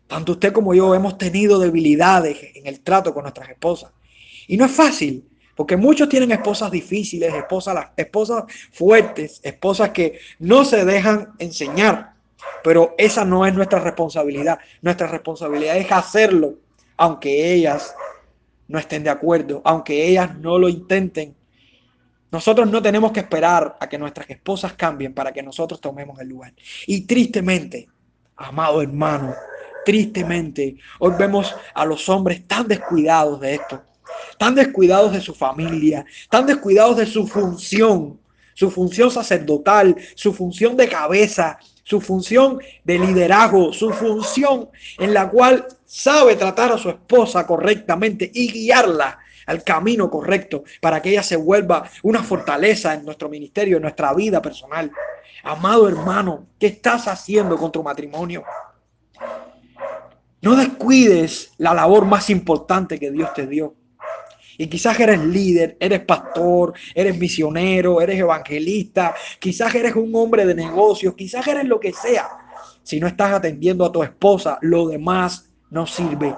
Tanto 0.07 0.33
usted 0.33 0.53
como 0.53 0.75
yo 0.75 0.95
hemos 0.95 1.19
tenido 1.19 1.59
debilidades 1.59 2.39
en 2.55 2.67
el 2.67 2.81
trato 2.81 3.13
con 3.13 3.23
nuestras 3.23 3.49
esposas. 3.51 3.93
Y 4.47 4.57
no 4.57 4.65
es 4.65 4.71
fácil, 4.71 5.28
porque 5.59 5.77
muchos 5.77 6.09
tienen 6.09 6.31
esposas 6.31 6.71
difíciles, 6.71 7.35
esposas, 7.35 7.89
esposas 7.97 8.45
fuertes, 8.71 9.41
esposas 9.43 9.91
que 9.91 10.21
no 10.39 10.65
se 10.65 10.85
dejan 10.85 11.33
enseñar. 11.41 12.13
Pero 12.63 12.95
esa 12.97 13.25
no 13.25 13.45
es 13.45 13.53
nuestra 13.55 13.81
responsabilidad. 13.81 14.61
Nuestra 14.83 15.09
responsabilidad 15.09 15.77
es 15.77 15.91
hacerlo, 15.91 16.55
aunque 16.97 17.53
ellas 17.53 17.93
no 18.69 18.79
estén 18.79 19.03
de 19.03 19.11
acuerdo, 19.11 19.61
aunque 19.65 20.07
ellas 20.07 20.39
no 20.39 20.61
lo 20.61 20.69
intenten. 20.69 21.35
Nosotros 22.31 22.71
no 22.71 22.81
tenemos 22.81 23.11
que 23.11 23.19
esperar 23.19 23.77
a 23.81 23.89
que 23.89 23.99
nuestras 23.99 24.31
esposas 24.31 24.75
cambien 24.75 25.13
para 25.13 25.33
que 25.33 25.43
nosotros 25.43 25.81
tomemos 25.81 26.21
el 26.21 26.29
lugar. 26.29 26.53
Y 26.87 27.01
tristemente, 27.01 27.89
amado 28.37 28.81
hermano, 28.81 29.35
tristemente, 29.85 30.77
hoy 31.01 31.15
vemos 31.19 31.53
a 31.75 31.85
los 31.85 32.09
hombres 32.09 32.47
tan 32.47 32.69
descuidados 32.69 33.41
de 33.41 33.55
esto 33.57 33.83
tan 34.39 34.55
descuidados 34.55 35.13
de 35.13 35.21
su 35.21 35.35
familia, 35.35 36.05
tan 36.31 36.47
descuidados 36.47 36.97
de 36.97 37.07
su 37.07 37.27
función, 37.27 38.19
su 38.55 38.71
función 38.71 39.11
sacerdotal, 39.11 39.97
su 40.15 40.33
función 40.33 40.77
de 40.77 40.89
cabeza, 40.89 41.59
su 41.85 42.01
función 42.01 42.59
de 42.85 42.99
liderazgo, 42.99 43.73
su 43.73 43.91
función 43.91 44.69
en 44.99 45.15
la 45.15 45.31
cual 45.31 45.67
sabe 45.87 46.37
tratar 46.37 46.73
a 46.73 46.79
su 46.79 46.91
esposa 46.91 47.47
correctamente 47.47 48.31
y 48.33 48.53
guiarla 48.53 49.19
al 49.47 49.65
camino 49.65 50.11
correcto 50.11 50.65
para 50.81 51.01
que 51.01 51.11
ella 51.11 51.23
se 51.23 51.37
vuelva 51.37 51.89
una 52.03 52.23
fortaleza 52.23 52.93
en 52.93 53.07
nuestro 53.07 53.31
ministerio, 53.31 53.77
en 53.77 53.83
nuestra 53.83 54.13
vida 54.13 54.43
personal. 54.43 54.93
Amado 55.43 55.89
hermano, 55.89 56.49
¿qué 56.59 56.67
estás 56.67 57.09
haciendo 57.09 57.57
con 57.57 57.73
tu 57.73 57.83
matrimonio? 57.83 58.45
No 60.43 60.55
descuides 60.55 61.53
la 61.57 61.73
labor 61.73 62.05
más 62.05 62.29
importante 62.29 62.99
que 62.99 63.11
Dios 63.11 63.33
te 63.33 63.47
dio. 63.47 63.75
Y 64.61 64.67
quizás 64.67 64.99
eres 64.99 65.25
líder, 65.25 65.77
eres 65.79 66.01
pastor, 66.01 66.75
eres 66.93 67.17
misionero, 67.17 68.01
eres 68.01 68.19
evangelista, 68.19 69.15
quizás 69.39 69.73
eres 69.77 69.95
un 69.95 70.13
hombre 70.17 70.45
de 70.45 70.55
negocios, 70.55 71.15
quizás 71.15 71.47
eres 71.47 71.65
lo 71.65 71.79
que 71.79 71.93
sea. 71.93 72.29
Si 72.83 72.99
no 72.99 73.07
estás 73.07 73.33
atendiendo 73.33 73.85
a 73.85 73.93
tu 73.93 74.03
esposa, 74.03 74.59
lo 74.63 74.89
demás 74.89 75.49
no 75.71 75.87
sirve. 75.87 76.35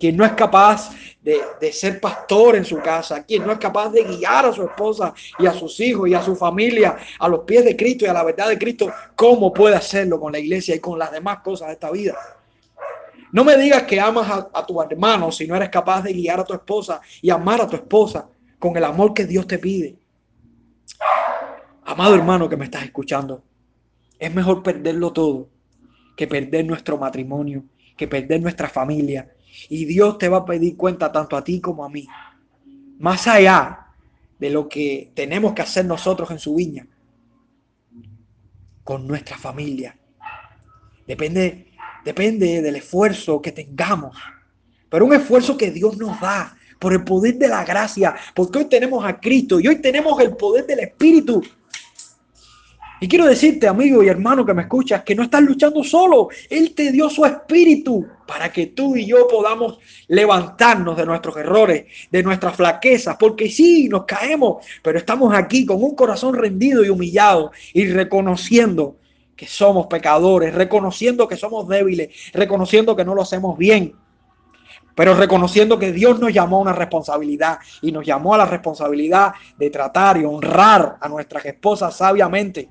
Quien 0.00 0.16
no 0.16 0.24
es 0.24 0.32
capaz 0.32 0.90
de, 1.22 1.40
de, 1.60 1.72
ser 1.72 2.00
pastor 2.00 2.56
en 2.56 2.64
su 2.64 2.78
casa, 2.78 3.22
quien 3.22 3.46
no 3.46 3.52
es 3.52 3.58
capaz 3.58 3.90
de 3.90 4.02
guiar 4.02 4.46
a 4.46 4.52
su 4.52 4.62
esposa 4.62 5.12
y 5.38 5.46
a 5.46 5.52
sus 5.52 5.78
hijos 5.80 6.08
y 6.08 6.14
a 6.14 6.22
su 6.22 6.34
familia 6.34 6.96
a 7.18 7.28
los 7.28 7.40
pies 7.40 7.66
de 7.66 7.76
Cristo 7.76 8.06
y 8.06 8.08
a 8.08 8.14
la 8.14 8.24
verdad 8.24 8.48
de 8.48 8.58
Cristo, 8.58 8.90
¿cómo 9.14 9.52
puede 9.52 9.76
hacerlo 9.76 10.18
con 10.18 10.32
la 10.32 10.38
iglesia 10.38 10.74
y 10.74 10.80
con 10.80 10.98
las 10.98 11.12
demás 11.12 11.40
cosas 11.40 11.68
de 11.68 11.74
esta 11.74 11.90
vida? 11.90 12.16
No 13.34 13.42
me 13.42 13.56
digas 13.56 13.82
que 13.82 13.98
amas 13.98 14.30
a, 14.30 14.64
tu 14.64 14.80
hermano 14.80 15.32
si 15.32 15.44
no 15.48 15.56
eres 15.56 15.68
capaz 15.68 16.02
de 16.02 16.12
guiar 16.12 16.38
a 16.38 16.44
tu 16.44 16.54
esposa 16.54 17.00
y 17.20 17.30
amar 17.30 17.60
a 17.60 17.66
tu 17.66 17.74
esposa 17.74 18.28
con 18.60 18.76
el 18.76 18.84
amor 18.84 19.12
que 19.12 19.26
Dios 19.26 19.44
te 19.48 19.58
pide. 19.58 19.98
Amado 21.84 22.14
hermano 22.14 22.48
que 22.48 22.56
me 22.56 22.66
estás 22.66 22.84
escuchando, 22.84 23.42
es 24.20 24.32
mejor 24.32 24.62
perderlo 24.62 25.12
todo 25.12 25.48
que 26.16 26.28
perder 26.28 26.64
nuestro 26.64 26.96
matrimonio, 26.96 27.64
que 27.96 28.06
perder 28.06 28.40
nuestra 28.40 28.68
familia. 28.68 29.34
Y 29.68 29.84
Dios 29.84 30.16
te 30.16 30.28
va 30.28 30.36
a 30.36 30.44
pedir 30.44 30.76
cuenta 30.76 31.10
tanto 31.10 31.36
a 31.36 31.42
ti 31.42 31.60
como 31.60 31.84
a 31.84 31.88
mí. 31.88 32.06
Más 33.00 33.26
allá 33.26 33.88
de 34.38 34.48
lo 34.48 34.68
que 34.68 35.10
tenemos 35.12 35.54
que 35.54 35.62
hacer 35.62 35.86
nosotros 35.86 36.30
en 36.30 36.38
su 36.38 36.54
viña, 36.54 36.86
con 38.84 39.08
nuestra 39.08 39.36
familia. 39.36 39.98
Depende 41.04 41.73
depende 42.04 42.62
del 42.62 42.76
esfuerzo 42.76 43.40
que 43.40 43.52
tengamos, 43.52 44.16
pero 44.88 45.06
un 45.06 45.14
esfuerzo 45.14 45.56
que 45.56 45.70
Dios 45.70 45.96
nos 45.96 46.20
da 46.20 46.56
por 46.78 46.92
el 46.92 47.02
poder 47.02 47.36
de 47.36 47.48
la 47.48 47.64
gracia, 47.64 48.14
porque 48.34 48.58
hoy 48.58 48.64
tenemos 48.66 49.04
a 49.04 49.18
Cristo 49.18 49.58
y 49.58 49.68
hoy 49.68 49.76
tenemos 49.76 50.20
el 50.20 50.36
poder 50.36 50.66
del 50.66 50.80
Espíritu. 50.80 51.42
Y 53.00 53.08
quiero 53.08 53.26
decirte, 53.26 53.66
amigo 53.66 54.02
y 54.02 54.08
hermano 54.08 54.46
que 54.46 54.54
me 54.54 54.62
escuchas, 54.62 55.02
que 55.02 55.14
no 55.14 55.24
estás 55.24 55.42
luchando 55.42 55.82
solo. 55.84 56.28
Él 56.48 56.74
te 56.74 56.90
dio 56.90 57.10
su 57.10 57.26
espíritu 57.26 58.06
para 58.26 58.50
que 58.50 58.68
tú 58.68 58.96
y 58.96 59.04
yo 59.04 59.28
podamos 59.28 59.78
levantarnos 60.08 60.96
de 60.96 61.04
nuestros 61.04 61.36
errores, 61.36 61.84
de 62.10 62.22
nuestras 62.22 62.56
flaquezas, 62.56 63.16
porque 63.18 63.50
sí, 63.50 63.88
nos 63.88 64.04
caemos, 64.04 64.64
pero 64.82 64.98
estamos 64.98 65.34
aquí 65.34 65.66
con 65.66 65.82
un 65.82 65.94
corazón 65.94 66.34
rendido 66.34 66.84
y 66.84 66.88
humillado 66.88 67.50
y 67.74 67.86
reconociendo 67.88 68.96
que 69.36 69.46
somos 69.46 69.86
pecadores, 69.86 70.54
reconociendo 70.54 71.26
que 71.28 71.36
somos 71.36 71.68
débiles, 71.68 72.32
reconociendo 72.32 72.94
que 72.94 73.04
no 73.04 73.14
lo 73.14 73.22
hacemos 73.22 73.58
bien, 73.58 73.94
pero 74.94 75.14
reconociendo 75.14 75.78
que 75.78 75.92
Dios 75.92 76.20
nos 76.20 76.32
llamó 76.32 76.58
a 76.58 76.60
una 76.60 76.72
responsabilidad 76.72 77.58
y 77.82 77.90
nos 77.90 78.06
llamó 78.06 78.34
a 78.34 78.38
la 78.38 78.46
responsabilidad 78.46 79.32
de 79.58 79.70
tratar 79.70 80.18
y 80.18 80.24
honrar 80.24 80.96
a 81.00 81.08
nuestras 81.08 81.44
esposas 81.46 81.96
sabiamente. 81.96 82.68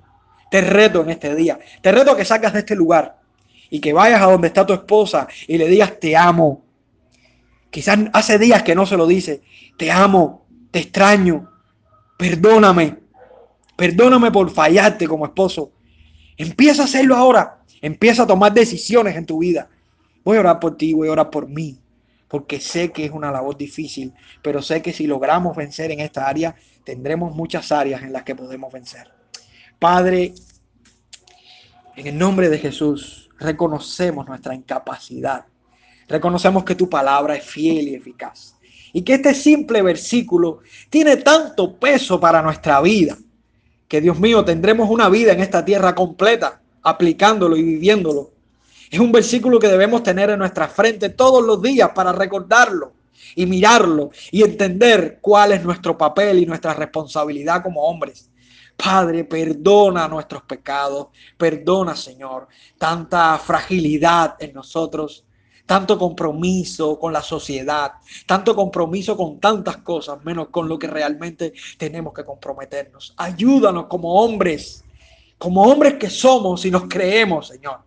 Te 0.49 0.61
reto 0.61 1.01
en 1.01 1.09
este 1.09 1.35
día, 1.35 1.59
te 1.81 1.91
reto 1.91 2.15
que 2.15 2.23
salgas 2.23 2.53
de 2.53 2.59
este 2.59 2.75
lugar 2.75 3.19
y 3.69 3.79
que 3.79 3.91
vayas 3.91 4.21
a 4.21 4.31
donde 4.31 4.47
está 4.47 4.65
tu 4.65 4.73
esposa 4.73 5.27
y 5.47 5.57
le 5.57 5.67
digas 5.67 5.99
te 5.99 6.15
amo. 6.15 6.63
Quizás 7.71 7.97
hace 8.13 8.37
días 8.37 8.61
que 8.61 8.75
no 8.75 8.85
se 8.85 8.95
lo 8.95 9.07
dice, 9.07 9.41
te 9.77 9.91
amo, 9.91 10.45
te 10.69 10.79
extraño, 10.79 11.51
perdóname, 12.17 12.99
perdóname 13.75 14.31
por 14.31 14.51
fallarte 14.51 15.07
como 15.07 15.25
esposo. 15.25 15.71
Empieza 16.37 16.83
a 16.83 16.85
hacerlo 16.85 17.15
ahora, 17.15 17.59
empieza 17.81 18.23
a 18.23 18.27
tomar 18.27 18.53
decisiones 18.53 19.15
en 19.15 19.25
tu 19.25 19.39
vida. 19.39 19.69
Voy 20.23 20.37
a 20.37 20.41
orar 20.41 20.59
por 20.59 20.77
ti, 20.77 20.93
voy 20.93 21.09
a 21.09 21.11
orar 21.11 21.29
por 21.29 21.47
mí, 21.47 21.77
porque 22.27 22.59
sé 22.59 22.91
que 22.91 23.05
es 23.05 23.11
una 23.11 23.31
labor 23.31 23.57
difícil, 23.57 24.13
pero 24.41 24.61
sé 24.61 24.81
que 24.81 24.93
si 24.93 25.05
logramos 25.05 25.55
vencer 25.55 25.91
en 25.91 25.99
esta 25.99 26.27
área, 26.27 26.55
tendremos 26.83 27.35
muchas 27.35 27.71
áreas 27.71 28.01
en 28.03 28.13
las 28.13 28.23
que 28.23 28.35
podemos 28.35 28.71
vencer. 28.71 29.11
Padre, 29.79 30.33
en 31.95 32.07
el 32.07 32.17
nombre 32.17 32.49
de 32.49 32.57
Jesús, 32.57 33.29
reconocemos 33.37 34.25
nuestra 34.27 34.55
incapacidad. 34.55 35.45
Reconocemos 36.07 36.63
que 36.63 36.75
tu 36.75 36.89
palabra 36.89 37.35
es 37.35 37.43
fiel 37.43 37.89
y 37.89 37.95
eficaz. 37.95 38.55
Y 38.93 39.01
que 39.01 39.15
este 39.15 39.33
simple 39.33 39.81
versículo 39.81 40.59
tiene 40.89 41.17
tanto 41.17 41.77
peso 41.77 42.19
para 42.19 42.41
nuestra 42.41 42.79
vida. 42.81 43.17
Que 43.93 44.01
Dios 44.01 44.19
mío, 44.19 44.43
tendremos 44.43 44.89
una 44.89 45.07
vida 45.07 45.33
en 45.33 45.39
esta 45.39 45.63
tierra 45.63 45.93
completa 45.93 46.59
aplicándolo 46.81 47.55
y 47.55 47.61
viviéndolo. 47.61 48.31
Es 48.89 48.99
un 48.99 49.11
versículo 49.11 49.59
que 49.59 49.67
debemos 49.67 50.01
tener 50.01 50.31
en 50.31 50.39
nuestra 50.39 50.67
frente 50.67 51.09
todos 51.09 51.45
los 51.45 51.61
días 51.61 51.91
para 51.93 52.11
recordarlo 52.11 52.93
y 53.35 53.45
mirarlo 53.45 54.09
y 54.31 54.41
entender 54.41 55.19
cuál 55.21 55.51
es 55.51 55.63
nuestro 55.63 55.95
papel 55.95 56.39
y 56.39 56.47
nuestra 56.47 56.73
responsabilidad 56.73 57.61
como 57.61 57.83
hombres. 57.83 58.31
Padre, 58.75 59.25
perdona 59.25 60.07
nuestros 60.07 60.41
pecados, 60.41 61.09
perdona, 61.37 61.95
Señor, 61.95 62.47
tanta 62.79 63.37
fragilidad 63.37 64.37
en 64.39 64.53
nosotros, 64.53 65.23
tanto 65.65 65.97
compromiso 65.97 66.99
con 66.99 67.13
la 67.13 67.21
sociedad, 67.21 67.93
tanto 68.25 68.55
compromiso 68.55 69.15
con 69.15 69.39
tantas 69.39 69.77
cosas, 69.77 70.23
menos 70.23 70.49
con 70.49 70.67
lo 70.67 70.77
que 70.77 70.87
realmente 70.87 71.53
tenemos 71.77 72.13
que 72.13 72.25
comprometernos. 72.25 73.13
Ayúdanos 73.17 73.85
como 73.87 74.21
hombres, 74.21 74.83
como 75.37 75.63
hombres 75.63 75.95
que 75.95 76.09
somos 76.09 76.65
y 76.65 76.71
nos 76.71 76.83
creemos, 76.83 77.47
Señor. 77.47 77.79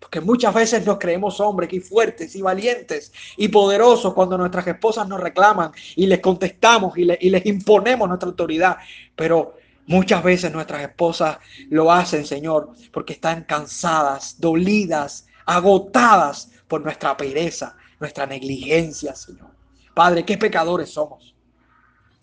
Porque 0.00 0.20
muchas 0.20 0.54
veces 0.54 0.84
nos 0.86 0.98
creemos 0.98 1.40
hombres 1.40 1.70
y 1.72 1.80
fuertes 1.80 2.34
y 2.34 2.40
valientes 2.40 3.12
y 3.36 3.48
poderosos 3.48 4.14
cuando 4.14 4.38
nuestras 4.38 4.66
esposas 4.66 5.06
nos 5.06 5.20
reclaman 5.20 5.72
y 5.94 6.06
les 6.06 6.20
contestamos 6.20 6.96
y, 6.96 7.02
y 7.20 7.30
les 7.30 7.44
imponemos 7.46 8.08
nuestra 8.08 8.28
autoridad. 8.28 8.78
Pero 9.14 9.54
Muchas 9.90 10.22
veces 10.22 10.52
nuestras 10.52 10.82
esposas 10.82 11.38
lo 11.68 11.90
hacen, 11.90 12.24
Señor, 12.24 12.70
porque 12.92 13.14
están 13.14 13.42
cansadas, 13.42 14.36
dolidas, 14.38 15.26
agotadas 15.44 16.50
por 16.70 16.82
nuestra 16.82 17.16
pereza, 17.16 17.76
nuestra 17.98 18.26
negligencia, 18.26 19.12
Señor. 19.16 19.50
Padre, 19.92 20.24
qué 20.24 20.38
pecadores 20.38 20.90
somos. 20.90 21.34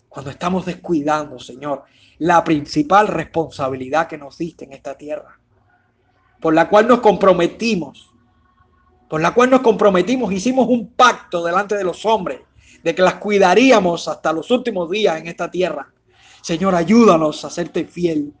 Cuando 0.08 0.30
estamos 0.30 0.64
descuidando, 0.64 1.38
Señor, 1.38 1.84
la 2.16 2.42
principal 2.42 3.08
responsabilidad 3.08 4.08
que 4.08 4.16
nos 4.16 4.38
diste 4.38 4.64
en 4.64 4.72
esta 4.72 4.96
tierra, 4.96 5.38
por 6.40 6.54
la 6.54 6.66
cual 6.66 6.88
nos 6.88 7.00
comprometimos, 7.00 8.10
por 9.06 9.20
la 9.20 9.34
cual 9.34 9.50
nos 9.50 9.60
comprometimos, 9.60 10.32
hicimos 10.32 10.66
un 10.66 10.92
pacto 10.92 11.44
delante 11.44 11.76
de 11.76 11.84
los 11.84 12.06
hombres 12.06 12.40
de 12.82 12.94
que 12.94 13.02
las 13.02 13.16
cuidaríamos 13.16 14.08
hasta 14.08 14.32
los 14.32 14.50
últimos 14.50 14.90
días 14.90 15.20
en 15.20 15.26
esta 15.26 15.50
tierra. 15.50 15.92
Señor, 16.40 16.74
ayúdanos 16.74 17.44
a 17.44 17.50
serte 17.50 17.84
fiel, 17.84 18.32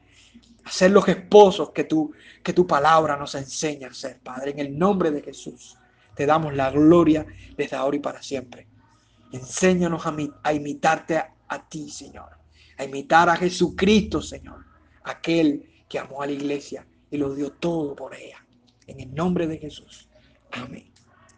a 0.64 0.70
ser 0.70 0.90
los 0.90 1.06
esposos 1.06 1.70
que 1.70 1.84
tú, 1.84 2.12
que 2.42 2.54
tu 2.54 2.66
palabra 2.66 3.14
nos 3.18 3.34
enseña 3.34 3.88
a 3.88 3.94
ser, 3.94 4.20
Padre. 4.20 4.52
En 4.52 4.58
el 4.60 4.78
nombre 4.78 5.10
de 5.10 5.20
Jesús, 5.20 5.76
te 6.18 6.26
damos 6.26 6.52
la 6.52 6.72
gloria 6.72 7.24
desde 7.56 7.76
ahora 7.76 7.96
y 7.96 8.00
para 8.00 8.20
siempre. 8.20 8.66
Enséñanos 9.30 10.04
a, 10.04 10.16
a 10.42 10.52
imitarte 10.52 11.16
a, 11.16 11.32
a 11.46 11.68
ti, 11.68 11.88
Señor, 11.90 12.30
a 12.76 12.84
imitar 12.84 13.28
a 13.28 13.36
Jesucristo, 13.36 14.20
Señor, 14.20 14.64
aquel 15.04 15.84
que 15.88 16.00
amó 16.00 16.20
a 16.20 16.26
la 16.26 16.32
iglesia 16.32 16.84
y 17.08 17.18
lo 17.18 17.32
dio 17.32 17.52
todo 17.52 17.94
por 17.94 18.16
ella. 18.16 18.44
En 18.88 18.98
el 18.98 19.14
nombre 19.14 19.46
de 19.46 19.58
Jesús. 19.58 20.08
Amén. 20.50 20.92